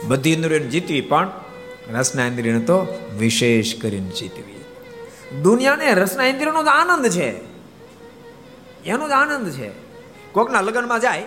[0.06, 1.30] બધી ઇન્દ્રિયોને જીતવી પણ
[1.92, 2.86] રસના ઇન્દ્રિયને તો
[3.18, 4.64] વિશેષ કરીને જીતવી.
[5.42, 7.47] દુનિયાને રસના ઇન્દ્રિયનો તો આનંદ છે.
[8.88, 9.70] એનો જ આનંદ છે.
[10.32, 11.26] કોકના લગ્નમાં જાય,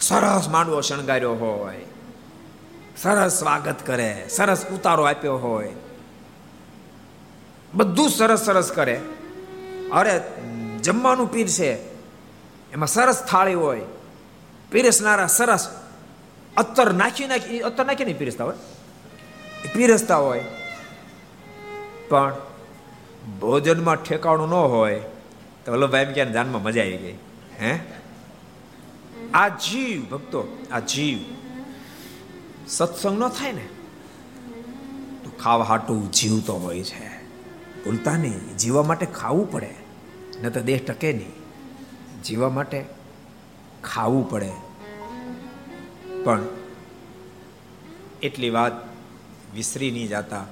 [0.00, 1.84] સરસ માંડવો શણગાર્યો હોય,
[2.96, 5.72] સરસ સ્વાગત કરે, સરસ ઉતારો આપ્યો હોય,
[7.74, 9.00] બધું સરસ સરસ કરે.
[9.92, 10.22] અરે,
[10.82, 11.70] જમવાનું પીરશે
[12.72, 13.80] એમાં સરસ થાળી હોય,
[14.72, 15.68] પીરસનારા સરસ
[16.56, 18.56] અત્તર નાખી નાખી અત્તર નાખી નહીં પીરસતા હોય.
[19.74, 20.44] પીરસતા હોય.
[22.08, 22.36] પણ
[23.40, 25.02] ભોજનમાં ઠેકાણું ન હોય
[25.70, 27.14] તો વલ્લભભાઈ એમ ક્યાં જાનમાં મજા આવી ગઈ.
[27.60, 27.78] હે?
[29.34, 31.18] આ જીવ, ભક્તો, આ જીવ.
[32.68, 33.68] સત્સંગ ન થાય ને,
[35.24, 37.24] તો ખાવા હાટું જીવતો હોય છે.
[37.84, 38.56] ભૂલતા નહીં.
[38.56, 39.74] જીવવા માટે ખાવું પડે.
[40.42, 41.32] ન તો દેહ ટકે નહીં.
[42.22, 42.84] જીવવા માટે
[43.84, 44.52] ખાવું પડે.
[46.24, 46.42] પણ
[48.22, 48.72] એટલી વાત
[49.54, 50.46] વિસરી નહીં જતા.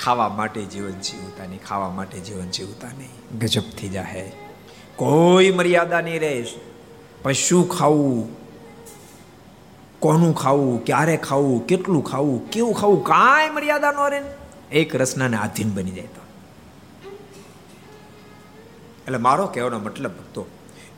[0.00, 3.15] ખાવા માટે જીવન જીવતા નહીં, ખાવા માટે જીવન જીવતા નહીં.
[3.34, 4.32] ગજબ થઈ જાય
[4.96, 6.44] કોઈ મર્યાદા નહીં રહે.
[7.22, 8.36] પછી શું ખાવું?
[10.00, 10.84] કોનું ખાવું?
[10.84, 11.66] ક્યારે ખાવું?
[11.66, 12.50] કેટલું ખાવું?
[12.50, 13.04] કેવું ખાવું?
[13.04, 14.22] કાંઈ મર્યાદા ન રહે
[14.72, 16.20] એક રસનાને આધીન બની જાય તો.
[19.06, 20.46] એટલે મારો કહેવાનો મતલબ ભક્તો,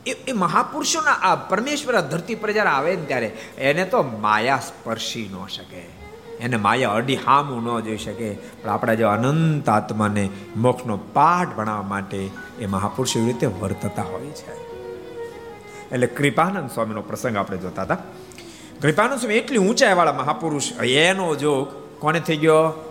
[0.06, 3.26] એ એ મહાપુરુષોના આ પરમેશ્વર ધરતી પર જ્યારે આવે ને ત્યારે,
[3.58, 5.97] એને તો માયા સ્પર્શી ન શકે.
[6.40, 8.38] એને માયા અડી હામું ન જોઈ શકે.
[8.62, 14.26] પણ આપણા જે અનંત આત્માને મોક્ષનો પાઠ ભણાવવા માટે એ મહાપુરુષ એવી રીતે વર્તતા હોય
[14.26, 14.68] છે.
[15.92, 17.94] એટલે કૃપાનંદ સ્વામીનો પ્રસંગ આપણે જોતા હતા.
[18.82, 21.68] કૃપાનંદ સ્વામી એટલી ઊંચાઈવાળા મહાપુરુષ, એનો જોગ
[22.00, 22.84] કોને થઈ ગયો?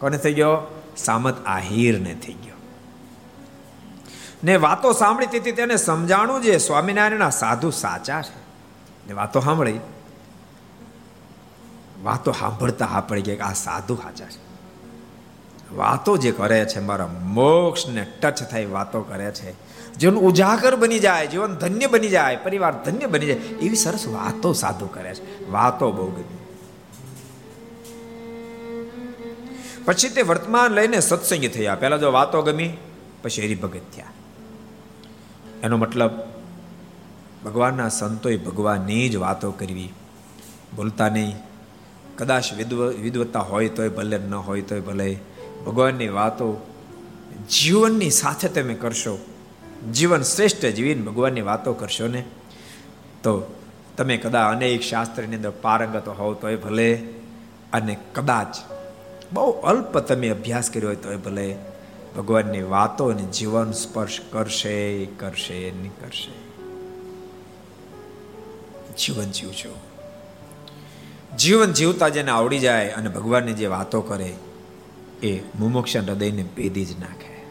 [0.00, 0.82] કોને થઈ ગયો?
[0.96, 2.54] સામત આહિરને થઈ ગયો.
[4.44, 8.38] ને વાતો સાંભળી તેથી તેને સમજાણું જે સ્વામિનારાયણના સાધુ સાચા છે.
[9.06, 9.80] ને વાતો સાંભળી
[12.04, 14.54] વાતો સાંભળતા હા કે આ સાધુ સાચા છે.
[15.76, 19.54] વાતો જે કરે છે, મારા મોક્ષને ટચ થાય વાતો કરે છે.
[19.98, 24.52] જીવન ઉજાગર બની જાય, જીવન ધન્ય બની જાય, પરિવાર ધન્ય બની જાય, એવી સરસ વાતો
[24.52, 25.50] સાધુ કરે છે.
[25.50, 26.38] વાતો બહુ ગમી.
[29.84, 31.74] પછી તે વર્તમાન લઈને સત્સંગી થયા.
[31.74, 32.76] પહેલા જો વાતો ગમી,
[33.22, 34.04] પછી હરિભગત થયા.
[35.62, 36.10] એનો મતલબ,
[37.44, 39.92] ભગવાનના સંતોએ ભગવાનની જ વાતો કરવી.
[40.76, 41.53] બોલતા નહીં.
[42.16, 45.18] કદાચ વિદ્વ વિદવત્તા હોય તોય ભલે, ન હોય તોય ભલે.
[45.66, 46.66] ભગવાનની વાતો
[47.50, 49.18] જીવનની સાથે તમે કરશો.
[49.92, 52.24] જીવન શ્રેષ્ઠ જીવીને ભગવાનની વાતો કરશો ને?
[53.22, 53.54] તો
[53.96, 56.94] તમે કદાચ અનેક શાસ્ત્રની અંદર પારંગત હોવ તોય ભલે
[57.72, 58.56] અને કદાચ
[59.32, 61.56] બહુ અલ્પ તમે અભ્યાસ કર્યો હોય તોય ભલે.
[62.16, 66.44] ભગવાનની વાતો અને જીવન સ્પર્શ કરશે કરશે નહીં કરશે.
[68.92, 69.93] જીવન જીવજો.
[71.38, 74.34] જીવન જીવતા જેને આવડી જાય અને ભગવાનની જે વાતો કરે,
[75.22, 77.44] એ મુમુક્ષ હૃદયને ભેદી જ નાખે.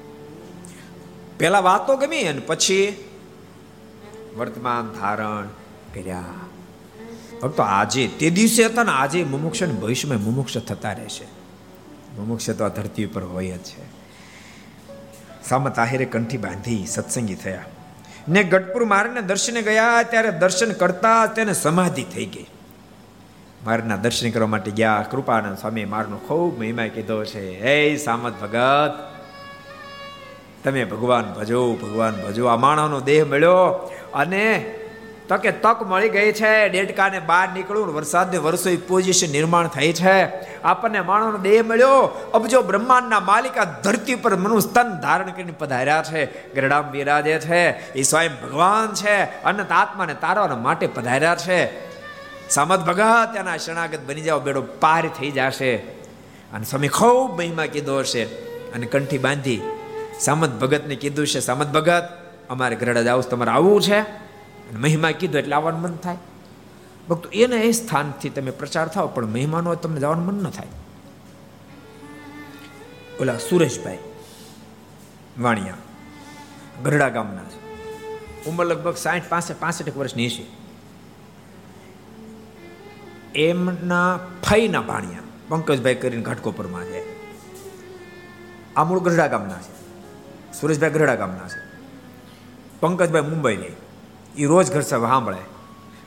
[1.38, 3.10] પેલા વાતો ગમી અને પછી
[4.38, 5.48] વર્તમાન ધારણ
[5.94, 6.24] કર્યા.
[7.42, 11.26] ભક્તો આજે, તે દિવસે હતા ને આજે મુમુક્ષ ને ભવિષ્યમાં મુમુક્ષ થતા રહેશે.
[12.20, 14.04] મુમુક્ષ તો આ ધરતી ઉપર હોય જ છે.
[15.50, 17.66] સામત આહિરે કંઠી બાંધી સત્સંગી થયા.
[18.30, 22.46] ને ગઢપુર મારને દર્શને ગયા, ત્યારે દર્શન કરતા તેને સમાધિ થઈ ગઈ.
[23.64, 25.06] મારના દર્શન કરવા માટે ગયા.
[25.12, 27.62] કૃપાનંદ સ્વામી મારનો ખૂબ મહિમા કીધો છે.
[27.62, 28.94] હે સામત ભગત,
[30.64, 32.46] તમે ભગવાન ભજો ભગવાન ભજો.
[32.46, 34.76] આ માણસનો દેહ મળ્યો અને
[35.28, 36.70] તકે તક મળી ગઈ છે.
[36.70, 40.24] ડેડકાને બહાર નીકળવું વરસાદને વર્ષો પોઝિશન નિર્માણ થઈ છે.
[40.62, 42.32] આપણને માણસનો દેહ મળ્યો.
[42.34, 46.54] અબજો બ્રહ્માંડના માલિક ધરતી પર મનુ સ્તન ધારણ કરીને પધાર્યા છે.
[46.54, 47.94] ગરડામ બિરાજે છે.
[47.94, 49.44] એ સ્વયં ભગવાન છે.
[49.44, 51.93] અને આત્માને તારવાના માટે પધાર્યા છે.
[52.54, 55.76] સામત ભગત એના શરણાગત બની જાવ બેડો પાર થઈ જશે.
[56.54, 58.24] અને સ્વામી ખૂબ મહિમા કીધો હશે.
[58.72, 59.62] અને કંઠી બાંધી
[60.20, 62.10] સામત ભગતને કીધું છે સામત ભગત,
[62.50, 64.00] અમારે ગરડા જાવ તમારે આવવું છે.
[64.00, 66.18] અને મહિમા કીધું એટલે આવવાનું મન થાય.
[67.10, 70.68] ભક્તો, એને એ સ્થાનથી તમે પ્રચાર થાવ, પણ મહેમાનો તમને જવાનું મન ન થાય.
[73.22, 73.98] ઓલા સુરેશભાઈ
[75.40, 75.74] વાણિયા
[76.84, 77.64] ગરડા ગામના છે.
[78.46, 80.63] ઉંમર લગભગ સાઠ પાસઠ પાસઠ વર્ષની છે
[83.36, 84.20] એમના
[84.50, 87.04] ફઈના ભાણિયા પંકજભાઈ કરીને ઘાટકોપરમાં છે.
[88.76, 89.84] આ મૂળ ગરડા ગામના છે.
[90.60, 91.74] સુરેશભાઈ ગરડા ગામના છે.
[92.80, 93.76] પંકજભાઈ મુંબઈની
[94.38, 95.38] એ રોજ ઘર સભા સાંભળે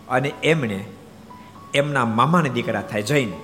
[0.08, 0.84] અને એમણે
[1.74, 3.36] એમના મામાને દીકરા થાય જઈને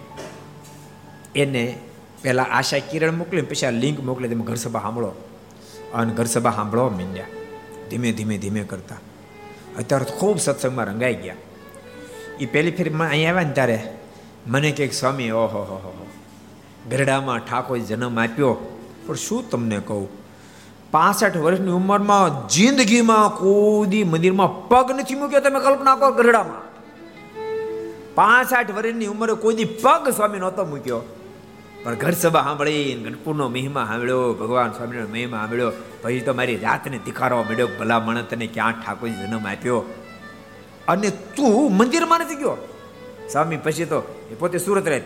[1.34, 1.78] એને
[2.22, 5.12] પહેલાં આશા કિરણ મોકલી પછી આ લિંક મોકલી તમે ઘર સભા સાંભળો.
[5.94, 7.24] અને ઘર સભા સાંભળો મીંડ્યા.
[7.90, 8.96] ધીમે ધીમે ધીમે કરતા.
[9.78, 11.34] અત્યારે ખૂબ સત્સંગમાં રંગાઈ ગયા.
[12.40, 13.98] એ પહેલી ફેરી અહીં આવ્યા ને ત્યારે,
[14.46, 16.06] મને કંઈક સ્વામી, ઓહો, હો હો
[16.90, 18.78] ગરડામાં ઠાકોર જન્મ આપ્યો.
[19.06, 20.08] પણ શું તમને કહું?
[20.90, 26.72] પાસઠ વર્ષની ઉંમરમાં જિંદગીમાં કોદી મંદિરમાં પગ નથી મૂક્યો તમે કલ્પના કરો ગરડામાં
[28.14, 31.00] પાસઠ વર્ષની ઉંમરે કોઈ પગ સ્વામી નહોતો મૂક્યો.
[31.84, 35.72] પણ ઘર સભા સાંભળી ગણપુરનો મહિમા સાંભળ્યો, ભગવાન સ્વામીનો મહિમા સાંભળ્યો.
[36.02, 39.84] પછી તો મારી જાતને ધિકારવા મળ્યો ભલા મણ તને ક્યાં ઠાકોરજી જન્મ આપ્યો.
[40.88, 42.68] અને તું મંદિરમાં નથી ગયો.
[43.32, 45.02] સ્વામી, પછી તો એ પોતે સુરત રહે.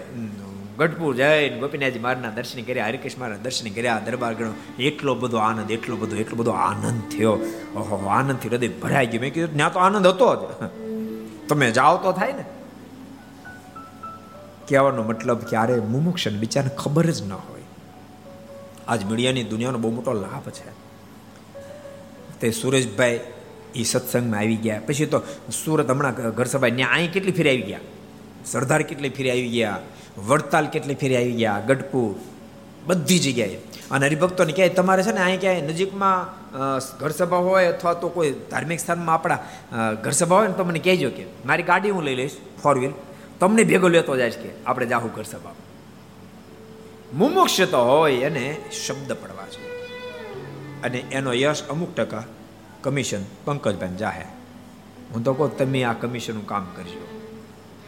[0.78, 4.82] ગઢપુર જઈને ગોપીનાથજી મહારાજના દર્શન કર્યા, હરિકૃષ્ણ મહારાજ દર્શન કર્યા દરબાર ગણો.
[4.82, 7.32] એટલો બધો આનંદ, એટલો બધો એટલો બધો આનંદ થયો.
[7.76, 9.20] ઓહો આનંદથી હૃદય ભરાઈ ગયું.
[9.20, 10.38] મેં કીધું, ત્યાં તો આનંદ હતો જ.
[11.48, 12.44] તમે જાઓ તો થાય ને.
[14.68, 17.62] કહેવાનો મતલબ ક્યારે મુમુક્ષ બિચારને ખબર જ ન હોય.
[18.88, 20.86] આજ મીડિયાની દુનિયાનો બહુ મોટો લાભ છે.
[22.40, 23.20] તે સુરેશભાઈ
[23.80, 24.80] એ સત્સંગમાં આવી ગયા.
[24.88, 25.18] પછી તો
[25.60, 27.84] સુરત હમણાં ઘર સભાઈ ત્યાં અહીં કેટલી ફેરી આવી ગયા?
[28.52, 29.78] સરદાર કેટલી ફેરી આવી ગયા?
[30.28, 31.58] વડતાલ કેટલી ફેરી આવી ગયા?
[31.68, 32.12] ગઢપુર,
[32.88, 33.58] બધી જગ્યાએ.
[33.90, 36.20] અને હરિભક્તોને ક્યાંય તમારે છે ને અહીં ક્યાંય નજીકમાં
[37.00, 39.40] ઘર સભા હોય અથવા તો કોઈ ધાર્મિક સ્થાનમાં આપણા
[40.04, 42.94] ઘર સભા હોય ને તો મને કહેજો કે, મારી ગાડી હું લઈ લઈશ, ફોર વ્હીલ.
[43.40, 45.54] તમને ભેગો લેતો જાય કે, આપણે જાહું ઘર સભા.
[47.18, 49.74] મુમુક્ષ તો હોય એને શબ્દ પડવા જોઈએ.
[50.84, 52.24] અને એનો યશ અમુક ટકા
[52.86, 54.26] કમિશન પંકજબેન જાહે.
[55.14, 57.06] હું તો કહું તમે આ કમિશનનું કામ કરજો.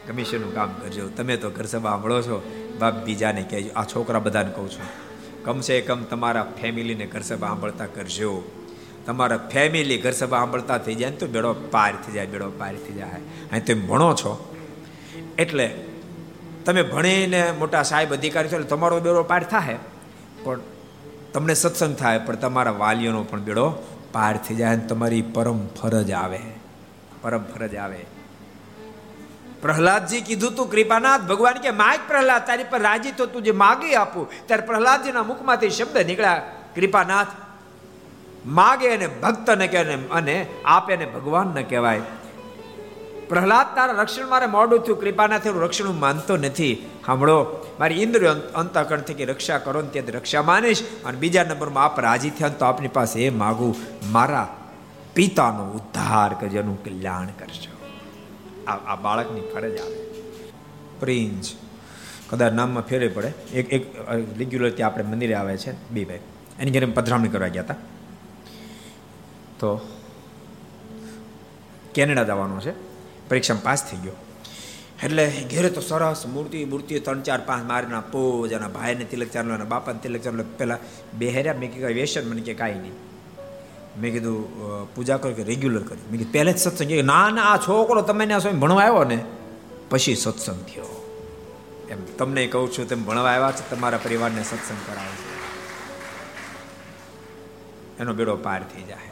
[0.09, 1.09] કમિશનનું કામ કરજો.
[1.09, 2.39] તમે તો ઘર સભા સાંભળો છો.
[2.79, 3.71] બાપ બીજાને કહેજો.
[3.77, 4.89] આ છોકરા બધાને કહું છું.
[5.45, 8.31] કમસે કમ તમારા ફેમિલીને ઘર સભા સાંભળતા કરજો.
[9.07, 12.75] તમારા ફેમિલી ઘર સભા સાંભળતા થઈ જાય ને તો બેડો પાર થઈ જાય, બેડો પાર
[12.75, 13.21] થઈ જાય.
[13.53, 14.33] અહીં તમે ભણો છો.
[15.39, 15.69] એટલે
[16.65, 19.79] તમે ભણીને મોટા સાહેબ અધિકારી છો એટલે તમારો બેડો પાર થાય
[20.45, 20.61] પણ
[21.33, 23.67] તમને સત્સંગ થાય, પણ તમારા વાલીઓનો પણ બેડો
[24.13, 26.41] પાર થઈ જાય તમારી પરમ ફરજ આવે.
[27.23, 28.07] પરમ ફરજ આવે.
[29.63, 33.95] પ્રહલાદજી કીધું તું, કૃપાનાથ, ભગવાન કે માગ પ્રહલાદ, તારી પર રાજી તો તું જે માગી
[33.95, 34.31] આપું.
[34.47, 36.43] ત્યારે પ્રહલાદજીના મુખમાંથી શબ્દ નીકળ્યા,
[36.75, 37.27] કૃપાનાથ,
[38.47, 42.01] માગે અને ભક્તને કહે અને આપે ને ભગવાનને કહેવાય.
[43.29, 45.01] પ્રહલાદ, તારા રક્ષણ મારે મોડું થયું.
[45.01, 46.87] કૃપાનાથી હું રક્ષણ હું માનતો નથી.
[47.07, 50.83] સાંભળો, મારી ઇન્દ્રિય અંતકરણથી રક્ષા કરો ને ત્યાંથી રક્ષા માનીશ.
[51.05, 53.77] અને બીજા નંબરમાં આપ રાજી થયા તો આપની પાસે એ માગું,
[54.13, 54.57] મારા
[55.15, 57.79] પિતાનો ઉદ્ધાર કરજો એનું કલ્યાણ કરજો.
[58.67, 60.11] આ બાળકની ફરજ આવે.
[61.01, 61.53] પ્રિન્સ
[62.31, 63.29] કદાચ નામમાં ફેરવી પડે.
[63.29, 65.89] એક એક રેગ્યુલર ત્યાં આપણે મંદિરે આવે છે.
[65.91, 66.19] બે ભાઈ.
[66.61, 67.75] એની ઘરે પધરામણી કરવા ગયા હતા.
[69.59, 69.81] તો
[71.95, 72.88] કેનેડા જવાનું છે.
[73.29, 74.17] પરીક્ષામાં પાસ થઈ ગયો.
[75.05, 79.65] એટલે ઘેરે તો સરસ મૂર્તિ મૂર્તિ ત્રણ, ચાર, પાંચ મારના પોજ એના ભાઈને તિલક ચાલવાના
[79.65, 80.79] બાપાને તિલક ચાલો પેલા
[81.19, 82.97] બેહર્યા, મેં કીધું વ્યસન મને કે, કાંઈ નહીં.
[84.01, 84.39] મેં કીધું
[84.95, 86.05] પૂજા કરી કે રેગ્યુલર કરી.
[86.11, 86.93] મેં કીધું, પહેલે જ સત્સંગ.
[87.05, 89.19] ના ના, આ છોકરો તમે ને સ્વામી ભણવા આવ્યો ને,
[89.91, 90.91] પછી સત્સંગ થયો.
[91.91, 95.29] એમ તમને કહું છું, તેમ ભણવા આવ્યા છે, તમારા પરિવારને સત્સંગ કરાવે છે.
[98.01, 99.08] એનો બેડો પાર થઈ જાય.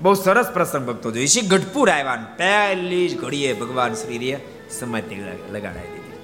[0.00, 4.40] બહુ સરસ પ્રસંગ ભક્તો જોઈએ છે ગઢપુર આવ્યા પહેલી જ ઘડીએ ભગવાન શ્રી રે
[4.70, 5.16] સમાધિ
[5.54, 6.20] લગાડાવી દીધી.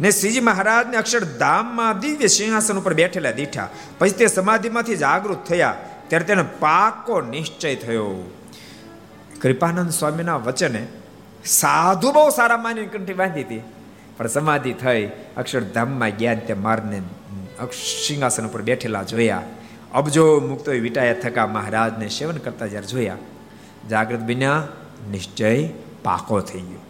[0.00, 3.68] ને શ્રીજી મહારાજને અક્ષરધામમાં દિવ્ય સિંહાસન ઉપર બેઠેલા દીઠા,
[3.98, 5.74] પછી તે સમાધિમાંથી જાગૃત થયા,
[6.08, 8.30] ત્યારે તેને પાકો નિશ્ચય થયો.
[9.40, 10.82] કૃપાનંદ સ્વામીના વચને
[11.44, 13.62] સાધુ બહુ સારા માની કંઠી બાંધી હતી,
[14.16, 15.02] પણ સમાધિ થઈ
[15.36, 17.02] અક્ષરધામમાં ગયા તે મારને
[18.06, 19.42] સિંહાસન ઉપર બેઠેલા જોયા.
[19.94, 23.16] અબજો મુક્તો વિટાયા થકા મહારાજને સેવન કરતા જ્યારે જોયા
[23.90, 24.62] જાગૃત બન્યા
[25.10, 25.68] નિશ્ચય
[26.02, 26.82] પાકો થઈ ગયો.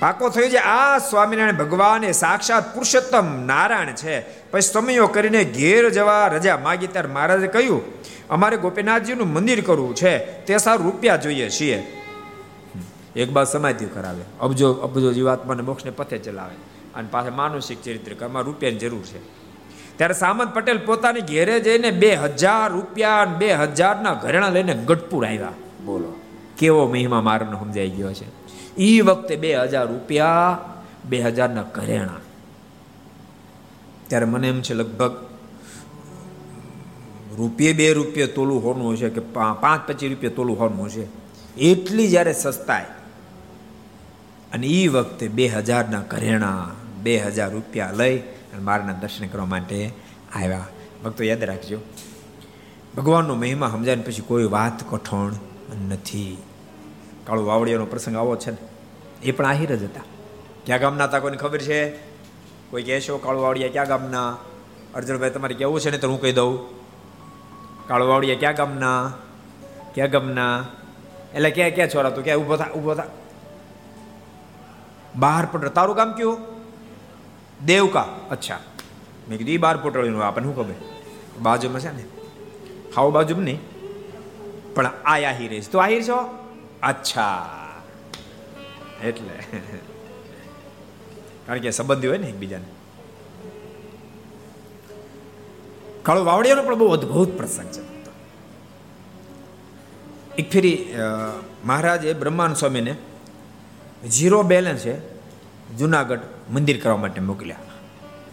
[0.00, 4.20] પાકો થયો છે આ સ્વામિનારાયણ ભગવાન એ સાક્ષાત પુરુષોત્તમ નારાયણ છે.
[4.50, 7.82] પછી સમયો કરીને ઘેર જવા રજા માગી ત્યારે મહારાજે કહ્યું,
[8.30, 11.86] અમારે ગોપીનાથજીનું મંદિર કરવું છે, તે સારું રૂપિયા જોઈએ છીએ.
[13.16, 14.24] એક બાદ સમાધિ કરાવે.
[14.40, 16.73] અબજો અબજો જીવાત્માને મોક્ષને પથે ચલાવે.
[16.96, 19.44] અને પાછા માનસિક ચરિત્ર આમાં રૂપિયાની જરૂર છે.
[19.98, 25.52] ત્યારે સામંત પટેલ પોતાની ઘેરે જઈને બે હજાર રૂપિયા બે હજારના ઘરેણા લઈને ગઢપુર આવ્યા.
[25.84, 26.20] બોલો.
[26.58, 28.44] કેવો મહિમા મારનો સમજાઈ ગયો છે.
[28.76, 30.58] એ વખતે બે હજાર રૂપિયા
[31.04, 32.16] બે હજારના ઘરેણા.
[34.08, 35.26] ત્યારે મને એમ છે લગભગ
[37.36, 41.06] રૂપિયે બે રૂપિયા તોલું હોનું હશે કે પાંચ પચીસ રૂપિયા તોલું હોનું હશે.
[41.58, 42.86] એટલી જ્યારે સસ્તાય.
[44.52, 46.70] અને એ વખતે બે હજારના ઘરેણા
[47.04, 49.92] બે હજાર રૂપિયા લઈ અને મારના દર્શન કરવા માટે
[50.34, 50.66] આવ્યા.
[51.04, 51.78] ભક્તો, યાદ રાખજો,
[52.96, 55.32] ભગવાનનો મહિમા સમજાય પછી કોઈ વાત કઠણ
[55.88, 56.36] નથી.
[57.26, 58.56] કાળુ વાવડિયાનો પ્રસંગ આવો છે ને,
[59.22, 60.00] એ પણ આહિર જ હતા.
[60.66, 61.90] ક્યાં ગામના હતા કોઈને ખબર છે?
[62.70, 64.36] કોઈ કહેશો, કાળુ વાવડિયા ક્યાં ગામના?
[64.94, 66.58] અર્જુનભાઈ, તમારે કેવું છે ને તો હું કહી દઉં.
[67.88, 69.12] કાળુ વાવડિયા ક્યાં ગામના?
[69.94, 70.64] ક્યાં ગામના?
[71.34, 73.04] એટલે ક્યાં ક્યાં છોરા તું ક્યાં ઊભો થા ઊભો થા.
[75.16, 75.68] બહાર પડ.
[75.68, 76.53] તારું ગામ કયું?
[77.64, 78.02] દેવકા.
[78.30, 78.60] અચ્છા.
[79.28, 80.74] મેં કીધું એ બાર પોટળીનું આપણને શું ખબર?
[81.40, 82.04] બાજુમાં છે ને,
[82.96, 83.60] હાવ બાજુ નહીં,
[84.74, 85.70] પણ આ આહિર છે.
[85.70, 86.16] તો આહિર છો?
[86.82, 87.28] અચ્છા.
[89.04, 89.58] એટલે.
[91.46, 92.64] કારણ કે સંબંધી હોય ને એકબીજાને.
[96.02, 97.82] કાળો વાવડિયાનો પણ બહુ અદ્ભુત પ્રસંગ છે.
[100.36, 100.94] એક ફેરી
[101.64, 102.96] મહારાજે બ્રહ્માન સ્વામીને
[104.08, 105.13] ઝીરો બેલેન્સ છે
[105.78, 106.18] જુનાગઢ
[106.50, 107.56] મંદિર કરવા માટે મોકલ્યા.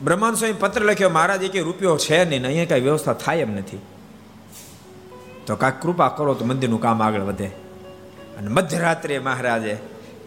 [0.03, 3.79] બ્રહ્માન સ્વામી પત્ર લખ્યો, મહારાજ કે રૂપિયો છે નહીં, અહીંયા કાંઈ વ્યવસ્થા થાય એમ નથી.
[5.47, 7.45] તો કાંઈક કૃપા કરો તો મંદિરનું કામ આગળ વધે.
[8.37, 9.77] અને મધ્યરાત્રે મહારાજે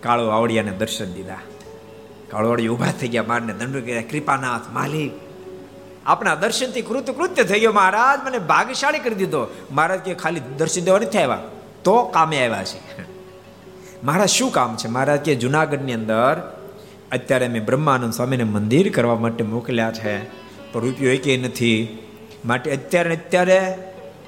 [0.02, 1.38] કાળો આવડિયાને દર્શન દીધા.
[2.30, 5.12] કાળો આવડી ઊભા થઈ ગયા, મારને દંડ કર્યા, કૃપાનાથ માલિક
[6.06, 9.46] આપણા દર્શનથી કૃત કૃત્ય થઈ ગયો મહારાજ, મને ભાગ્યશાળી કરી દીધો.
[9.70, 11.38] મહારાજ કે, ખાલી દર્શન દેવા નથી આવ્યા,
[11.84, 13.02] તો કામે આવ્યા છે.
[14.04, 14.88] મહારાજ, શું કામ છે?
[14.88, 16.60] મહારાજ કે, જુનાગઢની અંદર
[17.14, 20.14] અત્યારે મેં બ્રહ્માનંદ સ્વામીને મંદિર કરવા માટે મોકલ્યા છે,
[20.72, 21.78] પણ રૂપિયો એકે નથી.
[22.44, 23.58] માટે અત્યારે અત્યારે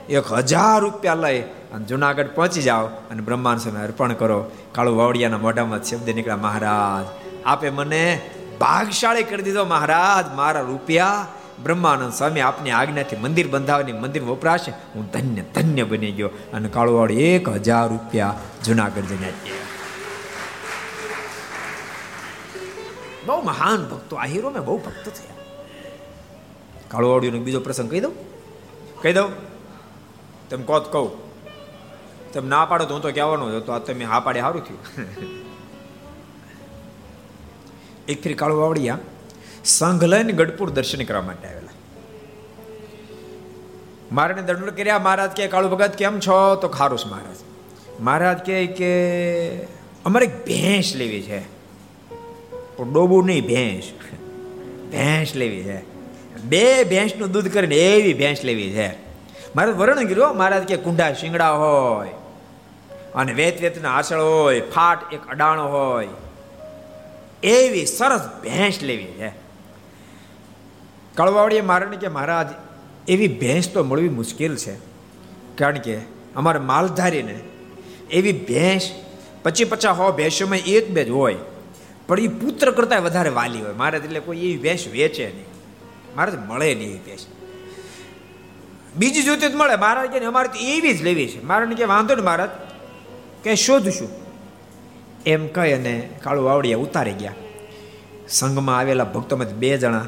[0.08, 1.40] એક હજાર રૂપિયા લઈ
[1.72, 4.38] અને જુનાગઢ પહોંચી જાઓ અને બ્રહ્માંડ સ્વામી અર્પણ કરો.
[4.72, 7.06] કાળુ વાવડિયાના મોઢામાં શબ્દ નીકળ્યા, મહારાજ,
[7.46, 8.02] આપે મને
[8.60, 11.26] ભાગશાળી કરી દીધો, મહારાજ, મારા રૂપિયા.
[11.62, 14.72] બ્રહ્માનંદ સ્વામી આપની આજ્ઞાથી મંદિર બંધાવવાની મંદિર વપરાશે.
[14.94, 16.30] હું ધન્ય ધન્ય બની ગયો.
[16.54, 18.34] અને કાળુવાડી એક હજાર રૂપિયા
[18.64, 19.30] જુનાગઢ જઈને
[23.26, 25.36] બહુ મહાન ભક્તો આ હીરો મેં બહુ ભક્ત થયા.
[26.88, 28.12] કાળુવાડીનો બીજો પ્રસંગ કહી દઉં?
[29.02, 29.30] કહી દઉં?
[30.50, 31.26] તમે કહો કહું,
[32.32, 35.06] તમે ના પાડો તો હું તો કહેવાનો હતો આ તમે હા પાડે સારું થયું.
[38.08, 38.98] એક ફરી કાળુવાવડિયા
[39.64, 41.68] સંઘ લઈને ગઢપુર દર્શન કરવા માટે આવેલા.
[44.12, 46.54] મારાને દંડ કર્યા, મહારાજ કે, કાળુ ભગત, કેમ છો?
[46.54, 47.36] તો ખારું મહારાજ.
[48.00, 49.64] મહારાજ કે
[50.04, 51.55] અમારે ભેંસ લેવી છે.
[52.84, 53.92] ડોબું નહીં ભેંસ.
[54.92, 55.96] ભેંસ લેવી છે.
[56.42, 59.06] બે ભેંસનું દૂધ કરીને એવી ભેંસ લેવી છે.
[59.56, 62.08] મારે વર્ણન કર્યું મહારાજ કે કુંડા શિંગડા હોય,
[63.14, 66.08] અને વેત વેતના આસળ હોય, ફાટ એક અડાણો હોય,
[67.42, 69.28] એવી સરસ ભેંસ લેવી છે.
[71.14, 72.46] કળવાવડીએ મારે કે મહારાજ,
[73.08, 74.76] એવી ભેંસ તો મળવી મુશ્કેલ છે.
[75.56, 75.98] કારણ કે
[76.36, 77.40] અમારે માલધારીને
[78.10, 78.90] એવી ભેંસ
[79.42, 81.36] પચી પચાસ હો ભેંસોમાં એક બે જ હોય.
[82.06, 83.72] પણ એ પુત્ર કરતા વધારે વાલી હોય.
[83.72, 85.44] મારે એટલે કોઈ એવી ભેંસ વેચે નહીં.
[86.16, 87.26] મારે મળે નહીં એવી ભેંસ.
[88.96, 89.76] બીજી જોતી જ મળે.
[89.76, 91.42] મહારાજ કે અમારે તો એવી જ લેવી છે.
[91.42, 92.50] મારે કે વાંધો ને મહારાજ,
[93.44, 94.08] કે શોધશું.
[95.26, 97.34] એમ કહી અને કાળુ વાવડિયા ઉતારી ગયા.
[98.28, 100.06] સંઘમાં આવેલા ભક્તોમાંથી બે જણા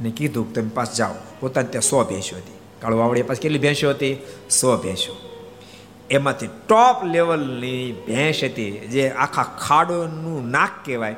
[0.00, 1.14] ને કીધું તમે પાસ જાઓ.
[1.40, 2.58] પોતાને ત્યાં સો ભેંસો હતી.
[2.80, 4.22] કાળુ વાવડિયા પાસે કેટલી ભેંસો હતી?
[4.50, 5.25] સો ભેંસો.
[6.10, 11.16] એમાંથી ટોપ લેવલની ભેંસ હતી, જે આખા ખાડોનું નાક કહેવાય.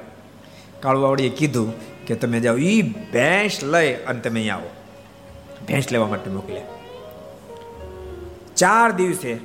[0.80, 1.74] કાળુવાવડીએ કીધું
[2.06, 4.70] કે તમે જાઓ એ ભેંસ લઈ અને તમે અહીંયા આવો.
[5.68, 6.62] ભેંસ લેવા માટે મોકલ્યા.
[8.56, 9.38] ચાર દિવસે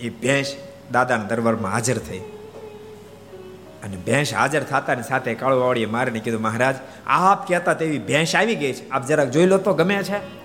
[0.00, 0.56] એ ભેંસ
[0.92, 2.18] દાદાના દરબારમાં હાજર થઈ.
[3.84, 6.76] અને ભેંસ હાજર થતાની સાથે કાળુવાળીએ મારીને કીધું, મહારાજ,
[7.06, 8.90] આપ કહેતા તેવી ભેંસ આવી ગઈ છે.
[8.90, 10.44] આપ જરાક જોઈ લો તો ગમે છે.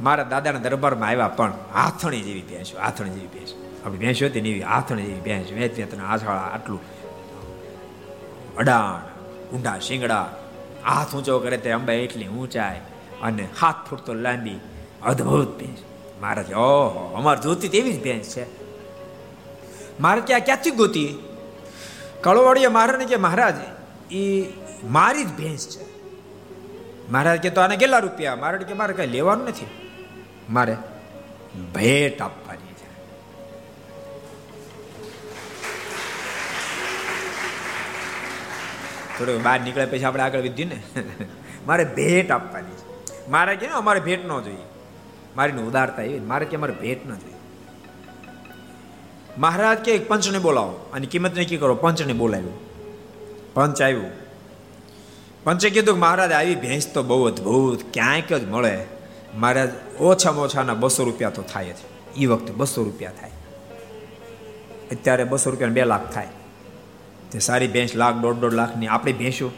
[0.00, 3.67] મારા દાદાના દરબારમાં આવ્યા પણ હાથણી જેવી ભેંસ, હાથણી જેવી ભેંસ.
[3.84, 6.80] આપણી ભેંસ હતી ને એવી હાથણી જેવી ભેંસ વેચ વેતના આછાળા આટલું
[8.56, 9.18] અડાણ
[9.56, 10.28] ઊંડા શિંગડા,
[10.84, 12.80] હાથ ઊંચો કરે તે અંબા એટલી ઊંચાઈ
[13.22, 14.60] અને હાથ ફૂટ તો લાંબી.
[15.02, 15.78] અદ્ભુત ભેંસ
[16.20, 18.68] મહારાજ ઓહો, અમારે જોતી તેવી જ ભેંસ છે.
[20.00, 21.18] મારે ત્યાં ક્યાંથી ગોતી?
[22.20, 23.54] કળોવડીએ મહારાજને કે, મહારાજ
[24.10, 24.44] એ
[24.84, 25.84] મારી જ ભેંસ છે.
[27.10, 28.36] મહારાજ કે, તો આને કેટલા રૂપિયા?
[28.36, 29.66] મહારાજ કે, મારે કઈ લેવાનું નથી.
[30.50, 30.76] મારે
[31.74, 32.47] ભેટ આપવાની
[39.18, 40.82] થોડું બહાર નીકળે પછી આપણે આગળ વધ્યું ને?
[41.66, 42.88] મારે ભેટ આપવાની છે.
[43.30, 44.68] મારે કે અમારે ભેટ ન જોઈએ.
[45.36, 47.34] મારીને ઉદારતા એવી મારે કે, અમારે ભેટ ન જોઈએ.
[49.38, 50.90] મહારાજ કે, પંચને બોલાવો.
[50.94, 52.68] અને કિંમત નક્કી કરો, પંચને બોલાવ્યું.
[53.54, 54.10] પંચ આવ્યું.
[55.44, 58.84] પંચે કીધું કે, મહારાજ, આવી ભેંસ તો બહુ અદભુત, ક્યાંક જ મળે.
[59.34, 59.68] મહારાજ,
[60.00, 61.76] ઓછામાં ઓછાના બસો રૂપિયા તો થાય જ.
[62.16, 63.30] એ વખતે બસો રૂપિયા થાય.
[64.92, 66.28] અત્યારે બસો રૂપિયા બે લાખ થાય.
[67.32, 69.50] તે સારી ભેંસ લાખ, દોઢ દોઢ લાખની આપણી ભેંસો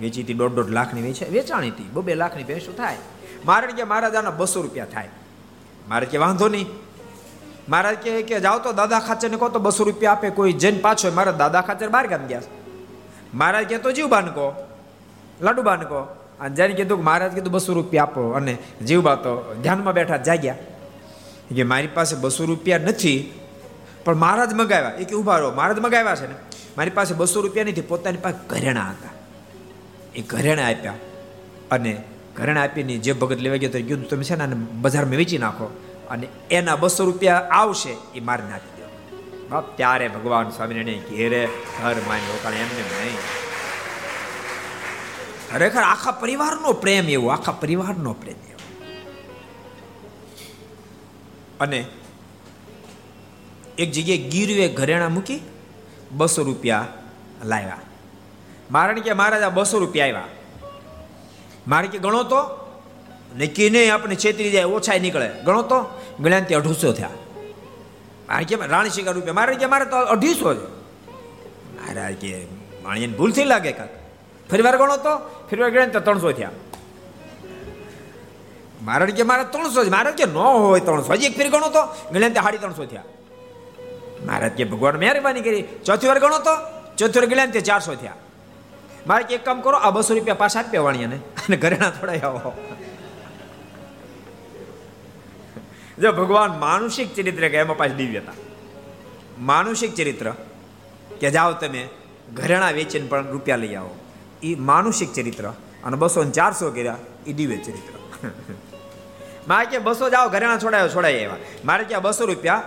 [0.00, 1.90] વેચી હતી, દોઢ દોઢ લાખની વેચે વેચાણી હતી.
[2.04, 2.96] બે લાખની ભેંસો થાય.
[3.44, 5.08] મારે કે મહારાજાના બસો રૂપિયા થાય.
[5.88, 6.66] મારે કે વાંધો નહીં.
[7.68, 10.52] મહારાજ કહે કે જાઓ તો દાદા ખાચરને કહો તો બસો રૂપિયા આપે કોઈ.
[10.52, 12.42] જઈને પાછો મારા દાદા ખાચર બહાર ગામ ગયા
[13.34, 14.46] મહારાજ કહે તો જીવ બાનકો
[15.40, 15.98] લાડુ બાનકો
[16.40, 18.22] અને જ્યારે કીધું કે મહારાજ કીધું બસો રૂપિયા આપો.
[18.30, 20.56] અને જીવબા તો ધ્યાનમાં બેઠા જાગ્યા.
[21.56, 23.32] કે મારી પાસે બસો રૂપિયા નથી,
[24.04, 24.92] પણ મહારાજ મગાવ્યા.
[24.98, 25.50] એ કે ઊભા રહો.
[25.50, 26.34] મહારાજ મગાવ્યા છે ને?
[26.76, 29.08] મારી પાસે બસો રૂપિયા નથી પોતાની પાસે ઘરેણા હતા.
[30.14, 30.94] એ ઘરેણા આપ્યા
[31.70, 32.02] અને
[32.36, 35.64] ઘરેણા આપીને જે ભગત લેવા ગયો તો કીધું, તમે છે ને બજારમાં વેચી નાખો
[36.10, 38.88] અને એના બસો રૂપિયા આવશે, એ મારી નાખી દો.
[39.50, 41.48] બાપ, ત્યારે ભગવાન સ્વામિનારાયણ ઘેરે
[41.82, 43.16] ઘર માની રોકાણ એમને નહીં.
[45.52, 48.86] ખરેખર આખા પરિવારનો પ્રેમ એવો, આખા પરિવારનો પ્રેમ એવો.
[51.60, 51.84] અને
[53.78, 55.40] એક જગ્યાએ ગીરવે ઘરેણા મૂકી
[56.12, 56.86] બસો રૂપિયા
[57.44, 57.78] લાવ્યા.
[58.70, 60.24] મારણ કે મહારાજ બસો રૂપિયા આવ્યા
[61.68, 62.58] મારે કે ગણો તો?
[63.38, 65.30] નક્કી નહીં આપણે છેતરી જાય ઓછા નીકળે.
[65.44, 66.00] ગણો તો?
[66.20, 67.08] ગણ્યા ત્યાં અઢીસો થયા.
[68.28, 69.32] મારે કે રાણી શિકાર રૂપિયા.
[69.32, 70.82] મારે કે મારે તો અઢીસો છે
[71.76, 72.46] મારા કે
[72.82, 73.90] માણીને ભૂલથી લાગે કાંક.
[74.50, 75.16] ફરી વાર ગણો તો?
[75.18, 76.50] ફરી વાર ગણ્યા તો ત્રણસો થયા.
[78.82, 79.88] મારણ કે મારે ત્રણસો જ.
[79.88, 81.12] મારે કે ન હોય ત્રણસો.
[81.12, 82.10] હજી એક ફેર ગણો તો?
[82.12, 83.02] ગણ્યા ત્યાં સાડી ત્રણસો થયા.
[84.26, 85.62] મહારાજ કે ભગવાન મહેરબાની કરી.
[85.62, 86.54] ચોથી વાર ગણો તો?
[86.96, 88.12] ચોથી વાર ગણ્યા તે ચારસો થયા.
[89.06, 92.52] મારે એક કામ કરો, આ બસો રૂપિયા પાછા આપે વાણિયાને અને ઘરેણા થોડા આવો.
[95.98, 98.32] જો ભગવાન માનુષિક ચરિત્ર કે એમાં પાછી દિવ્યતા
[99.38, 100.30] માનુષિક ચરિત્ર
[101.20, 101.88] કે જાઓ તમે,
[102.34, 103.94] ઘરેણા વેચીને પણ રૂપિયા લઈ આવો.
[104.42, 105.48] એ માનુષિક ચરિત્ર
[105.84, 106.96] અને બસો ને ચારસો કર્યા
[107.26, 108.28] એ દિવ્ય ચરિત્ર.
[109.48, 112.62] મારે કે બસો જાઓ, ઘરેણા છોડાયો છોડાય એવા મારે ક્યાં બસો રૂપિયા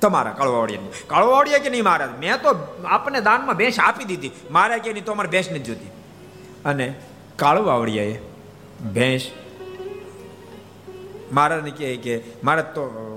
[0.00, 0.88] તમારા કળવાવડિયાની.
[1.06, 2.10] કળવાવડિયા કે નહીં મહારાજ?
[2.18, 4.30] મેં તો આપને દાનમાં ભેંસ આપી દીધી.
[4.50, 5.90] મારે કે નહીં, તો અમારે ભેંસ નથી જોતી.
[6.64, 6.94] અને
[7.36, 8.18] કાળવાવડિયાએ
[8.92, 9.30] ભેંસ
[11.32, 13.14] મહારાજને કહે કે મારે તો,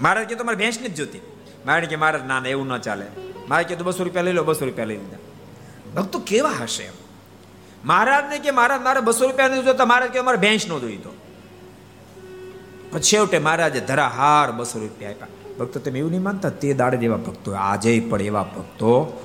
[0.00, 1.20] મહારાજ કે તમારે ભેંસ નથી જોતી.
[1.66, 3.06] મારે કે, મહારાજ, ના ના, એવું ન ચાલે.
[3.48, 5.16] મારે કે, તો બસો રૂપિયા લઈ લો, બસો રૂપિયા લઈ લીધા.
[6.00, 6.92] ભક્તો કેવા હશે એમ?
[7.84, 9.84] મહારાજને કે, મહારાજ, મારે બસો રૂપિયા નથી જોતા.
[9.84, 11.10] મહારાજ કે, અમારે ભેંસ નો જોઈતો
[12.92, 15.26] પછી છેવટે મહારાજે ધરાહાર બસો રૂપિયા આપ્યા.
[15.60, 19.22] ભક્તો, તમે એવું નહીં માનતા, તે દાડે જેવા ભક્તો આજે પણ એવા ભક્તો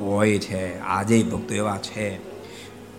[0.00, 2.16] હોય છે, આજે ભક્તો એવા છે.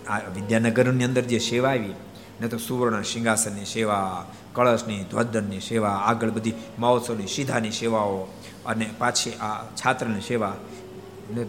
[0.07, 1.93] આ વિદ્યાનગરની અંદર જે સેવા આવી,
[2.41, 8.17] ને તો સુવર્ણ સિંહાસનની સેવા, કળશની ધ્વજની સેવા, આગળ બધી મહોત્સવની સીધાની સેવાઓ,
[8.65, 10.55] અને પાછી આ છાત્રની સેવા.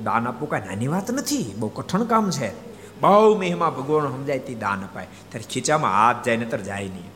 [0.05, 2.53] દાન આપવું કાંઈ નાની વાત નથી, બહુ કઠણ કામ છે.
[3.01, 5.07] બહુ મહિમા ભગવાન સમજાય તે દાન અપાય.
[5.29, 7.11] ત્યારે ખીચામાં હાથ જાય નતર જાય નહીં.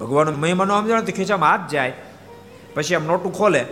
[0.00, 1.92] ભગવાનનો મહિમા ન સમજાય તો ખીચામાં હાથ જાય.
[2.74, 3.64] પછી આમ નોટું ખોલે,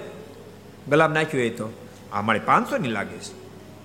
[0.88, 1.68] ગલામ નાખ્યું હોય તો.
[2.12, 3.42] આ મારી પાંચસો ની લાગે છે.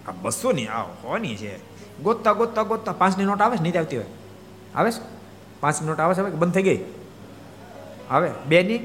[0.07, 1.57] આ બસો ની આ હોની છે.
[2.03, 3.61] ગોતતા ગોતતા ગોતતા પાંચની નોટ આવે છે?
[3.61, 4.05] નહીં આવતી હોય.
[4.75, 5.01] આવે છે?
[5.59, 6.21] પાંચની નોટ આવે છે?
[6.21, 6.83] કે બંધ થઈ ગઈ?
[8.09, 8.31] આવે?
[8.47, 8.77] બે ની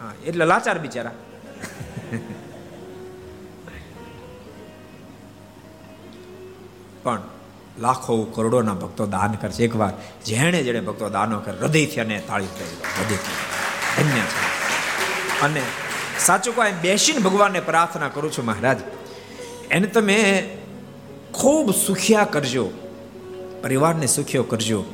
[0.00, 1.10] હા, એટલે લાચાર બિચારા.
[7.02, 7.20] પણ
[7.78, 9.64] લાખો કરોડોના ભક્તો દાન કરશે.
[9.64, 9.92] એકવાર
[10.24, 13.36] જેણે જેણે ભક્તો દાનો કરે હૃદયથી અને તાળી થઈ હૃદયથી.
[13.96, 14.45] ધન્ય છે.
[15.42, 15.62] અને
[16.18, 18.76] સાચું કહો બેસીને ભગવાનને પ્રાર્થના કરું છું મહારાજ.
[19.70, 20.48] એને તમે
[21.34, 22.70] ખૂબ સુખિયા કરજો,
[23.62, 24.84] પરિવારને સુખ્યો કરજો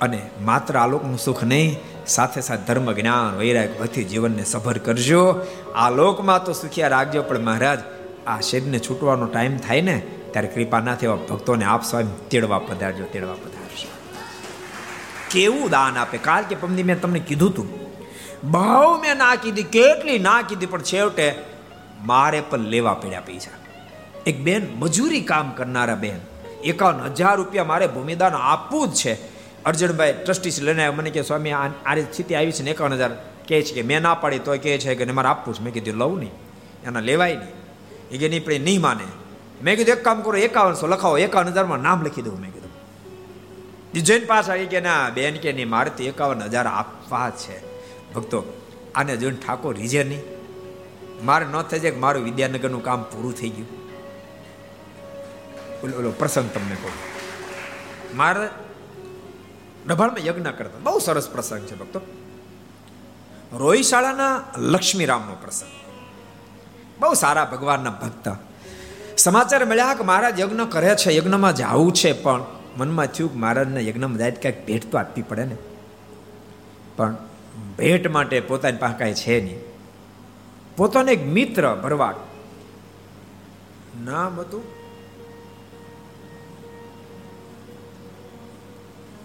[0.00, 5.46] અને માત્ર આલોકનું સુખ નહીં, સાથે સાથે ધર્મ, જ્ઞાન, વૈરાગ ભક્તિ જીવનને સભર કરજો.
[5.74, 7.78] આ લોકમાં તો સુખિયા રાખજો, પણ મહારાજ,
[8.26, 13.34] આ શરીરને છૂટવાનો ટાઈમ થાય ને, ત્યારે કૃપાના એવા ભક્તોને આપ સ્વામી તેડવા પધારજો તેડવા
[13.34, 13.88] પધારજો.
[15.30, 16.18] કેવું દાન આપે?
[16.18, 17.85] કારણ કે પમદી મેં તમને કીધું હતું
[18.44, 21.34] બહુ મેં ના કીધી કેટલી ના કીધી પણ છેવટે
[22.04, 23.50] મારે પણ લેવા પડ્યા પૈસા.
[24.26, 26.18] એક બેન, મજૂરી કામ કરનારા બેન.
[26.64, 29.14] એકાવન હજાર રૂપિયા મારે ભૂમિદાન આપવું જ છે.
[29.64, 33.10] અર્જુનભાઈ ટ્રસ્ટી લઈને મને કે, સ્વામી, આ સ્થિતિ આવી છે ને, એકાવન હજાર.
[33.48, 35.62] કહે છે કે, મેં ના પાડી તો કહે છે કે મારે આપવું છે.
[35.62, 36.30] મેં કીધું, લઉં નહીં.
[36.84, 37.48] એના લેવાય નહીં.
[38.10, 39.04] એ કે, નહીં, પણ નહીં માને.
[39.62, 42.40] મેં કીધું, એક કામ કરો, એકાવનસો લખાવો, એકાવન હજારમાં નામ લખી દઉં.
[42.40, 42.70] મેં કીધું.
[44.02, 47.65] જૈન પાસ આવી કે ના, બેન કે નહીં, મારે તો એકાવન હજાર આપવા છે.
[48.16, 48.44] ભક્તો,
[48.94, 50.22] આને જોઈને ઠાકોર રીજે નહીં.
[51.24, 53.68] મારે ન થઈ જાય કે મારું વિદ્યાનગરનું કામ પૂરું થઈ ગયું.
[55.84, 56.90] ઓલો ઓલો પ્રસંગ તમને કહું.
[58.16, 58.48] મારે
[59.86, 60.78] ડભાણમાં યજ્ઞ કરતા.
[60.82, 62.00] બહુ સરસ પ્રસંગ છે ભક્તો.
[63.52, 65.68] રોહિશાળાના લક્ષ્મીરામનો પ્રસંગ.
[67.00, 68.36] બહુ સારા ભગવાનના ભક્ત.
[69.16, 72.44] સમાચાર મળ્યા કે મહારાજ યજ્ઞ કરે છે, યજ્ઞમાં જવું છે, પણ
[72.76, 75.56] મનમાં થયું કે મહારાજના યજ્ઞમાં જાય ક્યાંક ભેટ તો આપવી પડે ને.
[76.96, 77.16] પણ
[77.78, 79.58] ભેટ માટે પોતાની પાસે કાંઈ છે નહીં.
[80.76, 82.14] પોતાનો એક મિત્ર ભરવાડ
[84.04, 84.62] નામ હતું?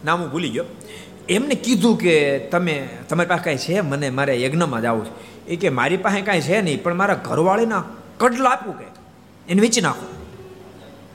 [0.05, 0.65] નામ હું ભૂલી ગયો.
[1.29, 3.82] એમને કીધું કે તમે, તમારી પાસે કાંઈ છે?
[3.82, 5.45] મને મારે યજ્ઞમાં જવું છે.
[5.47, 7.84] એ કે મારી પાસે કાંઈ છે નહીં, પણ મારા ઘરવાળીના
[8.17, 8.86] કડલા આપવું કે.
[9.49, 10.15] એને વેચી નાખો.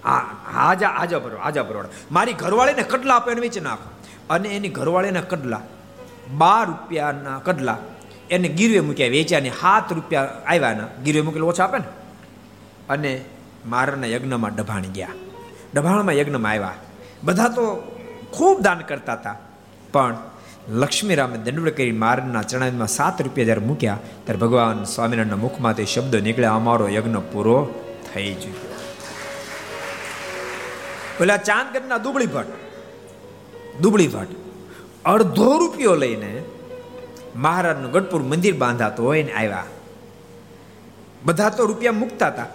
[0.05, 3.91] હા, હાજા હાજા બરોબર હાજા બરોબર મારી ઘરવાળીને કડલા આપો, એને વેચી નાખો.
[4.31, 5.61] અને એની ઘરવાળીના કડલા
[6.31, 7.79] બાર રૂપિયાના કડલા
[8.31, 11.85] એને ગીરવે મૂક્યા, વેચ્યા સાત રૂપિયા આવ્યાના ગીરવે મૂકેલો ઓછા આપે ને?
[12.89, 13.25] અને
[13.67, 15.09] મારાના યજ્ઞમાં ડભાણ ગયા.
[15.75, 16.75] ડભાણમાં યજ્ઞમાં આવ્યા
[17.25, 17.93] બધા તો
[18.33, 19.37] ખૂબ દાન કરતા હતા.
[19.93, 20.17] પણ
[20.69, 26.17] લક્ષ્મીરામે દંડવડ કરી મારના ચણામાં સાત રૂપિયા જ્યારે મૂક્યા, ત્યારે ભગવાન સ્વામિનારાયણના મુખમાં તે શબ્દ
[26.17, 27.75] નીકળ્યા, અમારો યજ્ઞ પૂરો
[28.15, 28.53] થઈ ગયો.
[31.19, 32.51] પેલા ચાંદગઢના દુબળી ભટ્ટ
[33.81, 34.46] દુબળી ભટ્ટ
[35.07, 36.33] અડધો રૂપિયો લઈને
[37.37, 39.65] મહારાજનું ગઢપુર મંદિર બાંધાતો હોય ને આવ્યા.
[41.25, 42.47] બધા તો રૂપિયા મૂકતા હતા.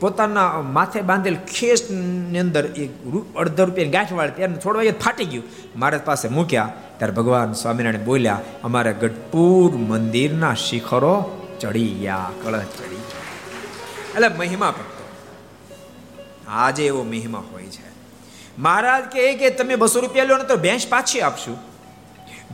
[0.00, 2.90] પોતાના માથે બાંધેલ ખેસની અંદર એક
[3.36, 5.44] અડધો રૂપિયા ગાંઠ વાળી ત્યારે થોડવા ફાટી ગયું.
[5.76, 6.66] મહારાજ પાસે મૂક્યા.
[6.98, 11.14] ત્યારે ભગવાન સ્વામિનારાયણ બોલ્યા, અમારે ગઢપુર મંદિરના શિખરો
[11.60, 13.02] ચડી ગયા, કળશ ચડી
[14.14, 15.04] એટલે મહિમા ભક્તો,
[16.62, 17.86] આજે એવો મહિમા હોય છે.
[18.58, 21.56] મહારાજ કે, તમે બસો રૂપિયા લો ને તો ભેંસ પાછી આપશું.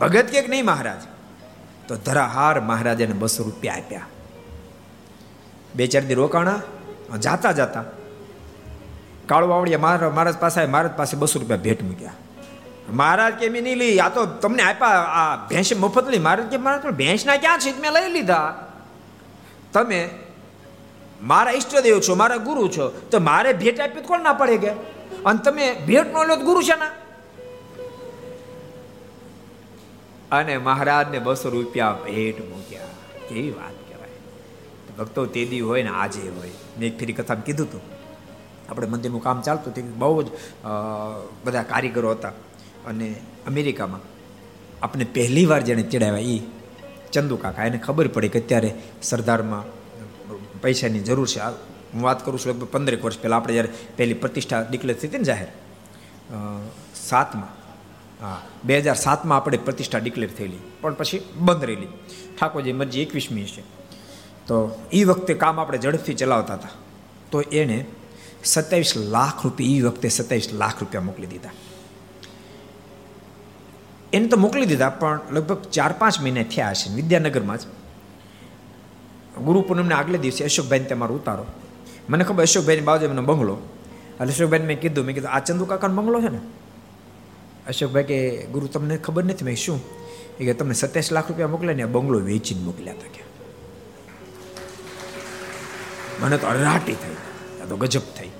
[0.01, 1.03] ભગત કે નહીં મહારાજ?
[1.89, 4.07] તો ધરાહાર મહારાજાને બસો રૂપિયા આપ્યા.
[5.75, 6.63] બે ચાર દી રોકાણા
[7.19, 7.85] જાતા જાતા
[9.27, 12.13] કાળુ વાવડિયા મારા મહારાજ પાસે મહારાજ પાસે બસો રૂપિયા ભેટ મૂક્યા.
[12.93, 16.19] મહારાજ કે મેં નહીં લઈ, આ તો તમને આપ્યા, આ ભેંસ મફત લઈ.
[16.19, 17.81] મહારાજ કે મહારાજ ભેંસના ક્યાં છે?
[17.81, 18.67] મેં લઈ લીધા.
[19.73, 20.11] તમે
[21.23, 24.71] મારા ઈષ્ટદેવ છો, મારા ગુરુ છો, તો મારે ભેટ આપી કોણ ના પડે કે?
[25.27, 26.87] અને તમે ભેટ નો લો ગુરુ છે ના
[30.31, 32.91] અને મહારાજને બસો રૂપિયા ભેટ મૂક્યા
[33.29, 34.17] કેવી વાત કહેવાય.
[34.99, 36.53] ભક્તો તે દી હોય ને આજે હોય.
[36.79, 37.83] મેં એક ફેરી કથામાં કીધું હતું.
[38.71, 40.29] આપણે મંદિરનું કામ ચાલતું તે બહુ જ
[41.45, 42.33] બધા કારીગરો હતા.
[42.87, 43.09] અને
[43.47, 44.03] અમેરિકામાં
[44.83, 46.39] આપણે પહેલી વાર જેણે ચડાવ્યા એ
[47.13, 47.65] ચંદુ કાકા.
[47.65, 48.71] એને ખબર પડી કે અત્યારે
[49.03, 49.65] સરદારમાં
[50.63, 51.41] પૈસાની જરૂર છે.
[51.93, 53.39] હું વાત કરું છું લગભગ પંદરેક વર્ષ પહેલાં.
[53.41, 55.51] આપણે જ્યારે પહેલી પ્રતિષ્ઠા ડિક્લેર થઈ હતી ને જાહેર
[57.09, 57.53] સાતમાં
[58.21, 61.87] હા, બે હજાર સાતમાં આપણે પ્રતિષ્ઠા ડિક્લેર થયેલી, પણ પછી બંધ રહેલી.
[62.39, 63.63] ઠાકોરજી મરજી એકવીસમી છે.
[64.47, 66.69] તો એ વખતે કામ આપણે ઝડપથી ચલાવતા હતા.
[67.31, 67.87] તો એણે
[68.45, 71.51] સત્યાવીસ લાખ રૂપિયા એ વખતે સત્યાવીસ લાખ રૂપિયા મોકલી દીધા.
[74.13, 76.95] એને તો મોકલી દીધા, પણ લગભગ ચાર પાંચ મહિને થયા હશે.
[76.95, 77.63] વિદ્યાનગરમાં જ.
[79.45, 81.45] ગુરુ પૂનમને આગલે દિવસે અશોકભાઈને તમારો ઉતારો.
[82.09, 83.59] મને ખબર અશોકભાઈની બાજુ એમનો બંગલો.
[84.21, 86.41] એટલે અશોકભાઈને મેં કીધું મેં કીધું, આ ચંદુ કાકાનો બંગલો છે ને?
[87.69, 89.81] અશોકભાઈ, કે ગુરુ, તમને ખબર નથી મેં શું?
[90.41, 93.23] એ કે તમને સત્યાવીસ લાખ રૂપિયા મોકલ્યા ને બંગલો વેચીને મોકલ્યા હતા કે.
[96.21, 97.15] મને તો અરાટી થઈ.
[97.63, 98.31] આ તો ગજબ થઈ.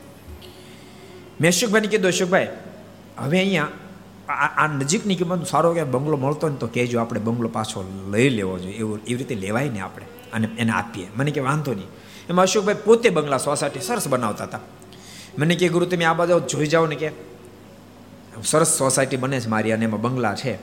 [1.41, 2.49] મેં અશોકભાઈને કીધું, અશોકભાઈ,
[3.19, 3.69] હવે અહીંયા
[4.57, 8.59] આ નજીકની કિંમત સારો કે બંગલો મળતો ને તો કહેજો આપણે બંગલો પાછો લઈ લેવો
[8.59, 8.75] જોઈએ.
[8.75, 11.07] એવું, એવી રીતે લેવાય ને આપણે અને એને આપીએ.
[11.17, 11.87] મને કે વાંધો નહીં.
[12.31, 14.61] એમાં અશોકભાઈ પોતે બંગલા સોસાયટી સરસ બનાવતા હતા.
[15.39, 17.30] મને કે, ગુરુ, તમે આ બાજુ જોઈ જાઓ ને કે
[18.45, 20.57] સરસ સોસાયટી બને છે મારી અને એમાં બંગલા છે.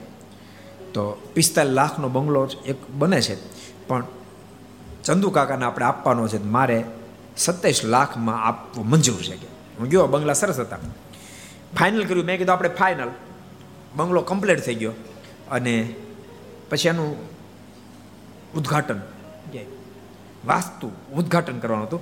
[0.94, 3.36] તો પિસ્તાલીસ લાખનો બંગલો એક બને છે.
[3.86, 4.04] પણ
[5.04, 6.84] ચંદુ કાકાને આપણે આપવાનો છે મારે
[7.36, 9.46] સત્તાવીસ લાખમાં આપવું મંજૂર છે કે.
[9.78, 10.76] હું ગયો, બંગલા સરસ હતા.
[11.78, 13.10] ફાઇનલ કર્યું, મેં કીધું આપણે ફાઇનલ
[13.96, 14.92] બંગલો કમ્પ્લીટ થઈ ગયો.
[15.50, 15.94] અને
[16.70, 17.16] પછી એનું
[18.56, 19.00] ઉદ્ઘાટન.
[20.46, 22.00] વાસ્તુ ઉદ્ઘાટન કરવાનું હતું.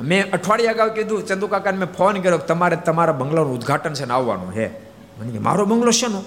[0.00, 4.14] મેં અઠવાડિયા અગાઉ કીધું, ચંદુ કાકાને મેં ફોન કર્યો તમારે તમારા બંગલાનું ઉદઘાટન છે ને
[4.14, 4.83] આવવાનું છે.
[5.20, 6.24] મને કે મારો બંગલો છે નો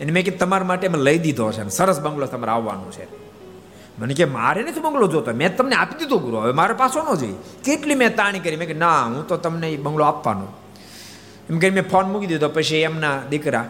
[0.00, 3.22] એને મેં કીધું, તમારા માટે મેં લઈ દીધો છે સરસ બંગલો તમારે આવવાનું છે.
[3.98, 7.14] મને કે, મારે નથી બંગલો જોતો, મેં તમને આપી દીધો ગુરુ, હવે મારે પાછો ન
[7.14, 7.34] જોઈએ.
[7.64, 10.46] કેટલી મેં તાણી કરી, મેં કે, ના, હું તો તમને એ બંગલો આપવાનો.
[11.50, 13.64] એમ કરી મેં ફોન મૂકી દીધો, પછી એમના દીકરા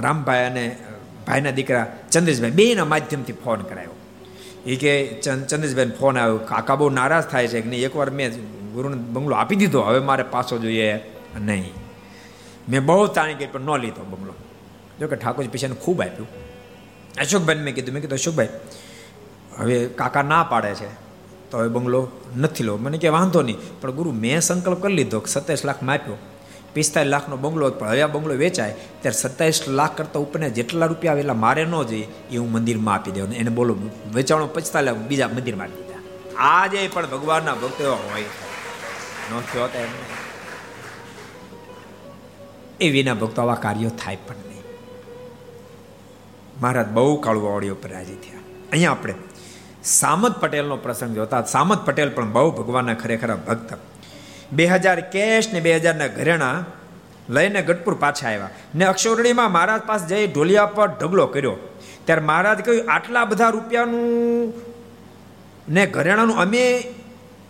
[0.00, 0.76] રામભાઈ અને
[1.26, 3.90] ભાઈના દીકરા ચંદ્રેશભાઈ, બેના માધ્યમથી ફોન કરાયો.
[4.66, 8.32] એ કે ચંદ્રેશભાઈને ફોન આવ્યો, કાકા બહુ નારાજ થાય છે કે નહીં, એકવાર મેં
[8.72, 11.00] ગુરુને બંગલો આપી દીધો, હવે મારે પાછો જોઈએ.
[11.40, 11.87] નહીં.
[12.68, 14.34] મેં બહુ તાણી કરી, પણ ન લીધો બંગલો.
[15.00, 16.28] જો કે ઠાકોરજી પૈસાને ખૂબ આપ્યું.
[17.20, 18.48] અશોકભાઈને મેં કીધું મેં કીધું, અશોકભાઈ,
[19.58, 20.88] હવે કાકા ના પાડે છે,
[21.50, 22.76] તો હવે બંગલો નથી લો.
[22.76, 26.16] મને કે, વાંધો નહીં, પણ ગુરુ, મેં સંકલ્પ કરી લીધો કે સત્યાવીસ લાખ માપ્યો
[26.74, 31.12] પિસ્તાલીસ લાખનો બંગલો પણ હવે આ બંગલો વેચાય, ત્યારે સત્યાવીસ લાખ કરતાં ઉપરને જેટલા રૂપિયા
[31.12, 33.76] આવેલા મારે ન જોઈએ, એ હું મંદિરમાં આપી દેવું એને બોલો,
[34.14, 36.02] વેચાણો પચતાલીસ બીજા મંદિરમાં આપી દીધા.
[36.36, 38.24] આજે પણ ભગવાનના ભક્તો હોય.
[39.30, 40.17] ન થયો એમને
[42.80, 44.64] એ વિના ભક્તો આવા કાર્યો થાય પણ નહીં.
[46.60, 48.40] મહારાજ બહુ કાળુવાવડી પર રાજી થયા.
[48.72, 49.14] અહીંયા આપણે
[49.84, 53.70] સામત પટેલનો પ્રસંગ જોતા સામત પટેલ પણ બહુ ભગવાનના ખરેખર ભક્ત.
[54.52, 56.64] બે હજાર કેશ ને બે હજારના ઘરેણા
[57.30, 61.56] લઈને ગઢપુર પાછા આવ્યા ને અક્ષરણીમાં મહારાજ પાસે જઈ ઢોલિયા પર ઢગલો કર્યો.
[62.04, 64.52] ત્યારે મહારાજ કહ્યું, આટલા બધા રૂપિયાનું
[65.68, 66.64] ને ઘરેણાનું અમે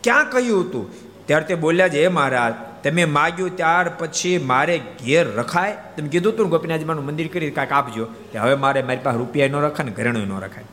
[0.02, 0.84] ક્યાં કહ્યું હતું?
[1.26, 2.54] ત્યારે તે બોલ્યા છે હે મહારાજ
[2.84, 5.72] તમે માગ્યું ત્યાર પછી મારે ઘેર રખાય?
[5.72, 9.56] તમે કીધું તું ગોપીનાથજીમાનું મંદિર કરી કાંઈક આપજો કે હવે મારે મારી પાસે રૂપિયા ન
[9.56, 10.64] રખાય ને ઘરેણું ન રખાય.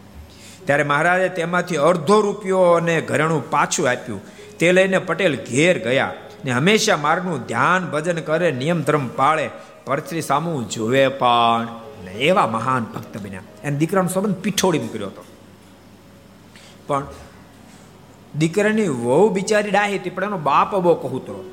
[0.66, 4.22] ત્યારે મહારાજે તેમાંથી અડધો રૂપિયો અને ઘરેણું પાછું આપ્યું.
[4.60, 6.14] તે લઈને પટેલ ઘેર ગયા
[6.46, 9.50] ને હંમેશા મારનું ધ્યાન ભજન કરે, નિયમ ધર્મ પાળે.
[9.86, 11.68] પરથી સામું જોવે પણ
[12.20, 13.42] એવા મહાન ભક્ત બન્યા.
[13.64, 15.26] એને દીકરાનો સંબંધ પીઠોડી કર્યો હતો.
[16.88, 17.06] પણ
[18.38, 21.44] દીકરાની વહુ બિચારી ડાહી હતી, પણ એનો બાપ બહુ કહુતરો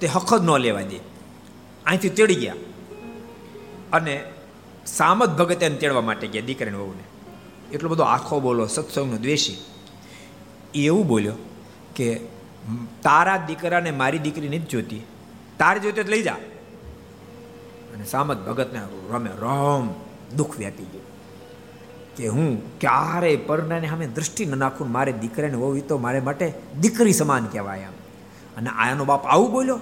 [0.00, 0.96] તે હક જ ન લેવા દે.
[1.86, 2.54] અહીંથી તેડી ગયા.
[3.92, 4.24] અને
[4.86, 7.02] સામત ભગત એને તેડવા માટે ગયા દીકરાને વહુને.
[7.72, 9.56] એટલો બધો આખો બોલો સત્સંગનો દ્વેષી.
[10.74, 11.32] એવું બોલ્યો
[11.96, 12.20] કે
[13.02, 15.02] તારા દીકરાને મારી દીકરી નથી જોતી.
[15.58, 16.34] તારે જોતી લઈ જા.
[17.94, 18.80] અને સામત ભગતને
[19.10, 19.88] રમે રમ
[20.36, 21.14] દુઃખ વ્યાપી ગયું.
[22.16, 27.12] કે હું ક્યારે પરનાને સામે દ્રષ્ટિ ન નાખું મારે દીકરાને વહુ તો મારે માટે દીકરી
[27.12, 27.86] સમાન કહેવાય
[28.56, 29.80] અને આયાનો બાપ આવું બોલ્યો.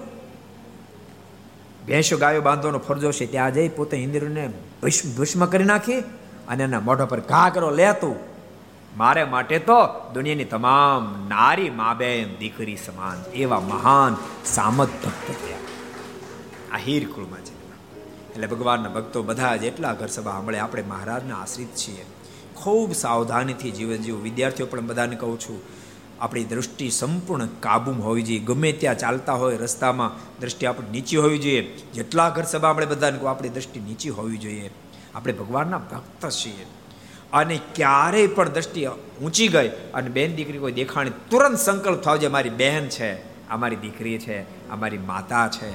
[1.86, 4.50] ભેંસો ગાયો બાંધવાનો ફરજો છે, ત્યાં જઈ પોતે ઇન્દ્રને
[5.18, 6.00] ભસ્મ કરી નાખી
[6.48, 8.16] અને એના મોઢા પર ઘા કરો, લે તું,
[8.96, 9.78] મારે માટે તો
[10.14, 15.60] દુનિયાની તમામ નારી મા બેન દીકરી સમાન એવા મહાન સામત ભક્ત થયા.
[16.76, 17.54] આ હીર કુળમાં છે.
[18.34, 22.04] એટલે ભગવાનના ભક્તો બધા જ એટલા ઘર સભા સાંભળે, આપણે મહારાજના આશ્રિત છીએ.
[22.54, 24.22] ખૂબ સાવધાનીથી જીવન જીવું.
[24.22, 25.62] વિદ્યાર્થીઓ પણ બધાને કહું છું
[26.22, 28.38] આપણી દૃષ્ટિ સંપૂર્ણ કાબુમાં હોવી જોઈએ.
[28.38, 31.76] ગમે ત્યાં ચાલતા હોય, રસ્તામાં દૃષ્ટિ આપણી નીચી હોવી જોઈએ.
[31.94, 34.70] જેટલા ઘર સભા આપણે બધાને આપણી દૃષ્ટિ નીચી હોવી જોઈએ.
[35.14, 36.66] આપણે ભગવાનના ભક્ત છીએ.
[37.32, 38.86] અને ક્યારેય પણ દ્રષ્ટિ
[39.22, 43.12] ઊંચી ગઈ અને બેન દીકરી કોઈ દેખાણી, તુરંત સંકલ્પ થયો જે મારી બહેન છે
[43.48, 45.70] અમારી દીકરી છે અમારી માતા છે,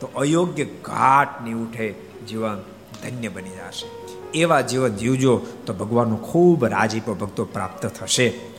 [0.00, 1.94] તો અયોગ્ય ઘાટ નહીં ઉઠે
[2.28, 2.62] જીવન
[3.02, 3.86] ધન્ય બની જશે.
[4.34, 8.57] એવા જીવન જીવજો તો ભગવાનનો ખૂબ રાજીપો ભક્તો પ્રાપ્ત થશે.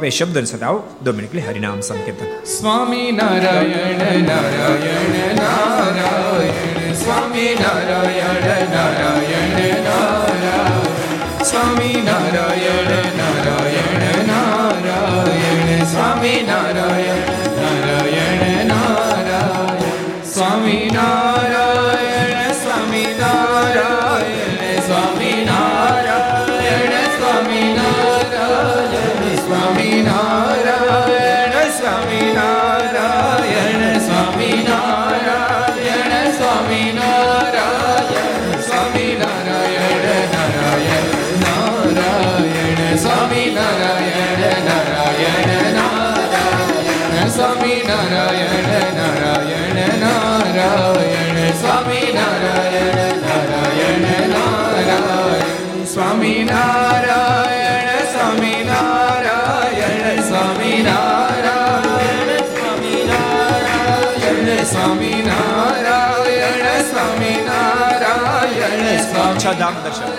[0.00, 11.44] હવે શબ્દ સાથે આવો મિનિટ હરિનામ સંકેતન સ્વામી નારાયણ નારાયણ નારાયણ સ્વામી નારાયણ નારાયણ નારાયણ
[11.44, 12.59] સ્વામી નારાયણ
[64.70, 70.10] સ્વામી નારાયણ સ્વામી નારાયણ સ્વામી છ ધામ દર્શન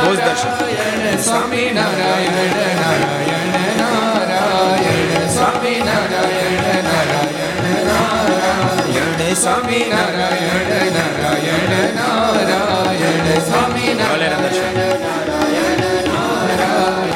[0.00, 13.28] રોજ દર્શન Narayan Swami Narayan Narayan Narayan Swami Narayan Narayan Narayan Swami Narayan Narayan Narayan
[13.48, 17.14] Swami Narayan Narayan Narayan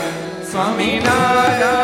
[0.53, 1.84] Swami Narayan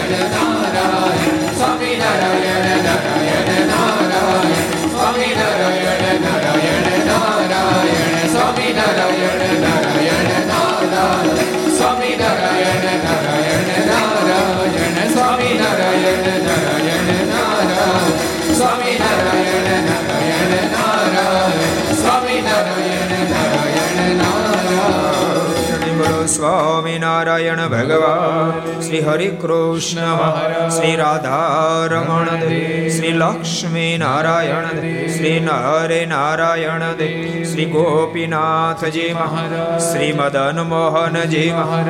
[18.61, 20.61] Swami Narayana Narayana
[21.95, 24.40] Swami Narayana Narayana Narayana
[26.11, 35.35] બોલો સ્વામિનારાયણ ભગવાન શ્રી હરિ કૃષ્ણ મહારાજ શ્રી રાધારમણ દેવ શ્રી લક્ષ્મી નારાયણ દેવ શ્રી
[35.39, 36.85] નરે નારાયણ
[37.45, 39.09] શ્રી ગોપીનાથજી
[39.81, 41.47] શ્રી મદન મોહનજી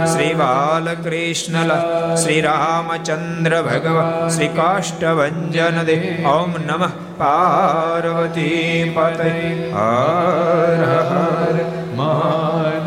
[0.07, 1.73] શ્રી બાલકૃષ્ણ
[2.17, 9.31] શ્રી રામચંદ્ર ભગવાન શ્રી કાષ્ટભન દેવ ઓમ નમઃ પાર્વતી પતય
[9.75, 11.57] હર હર
[11.95, 12.80] મહારાજ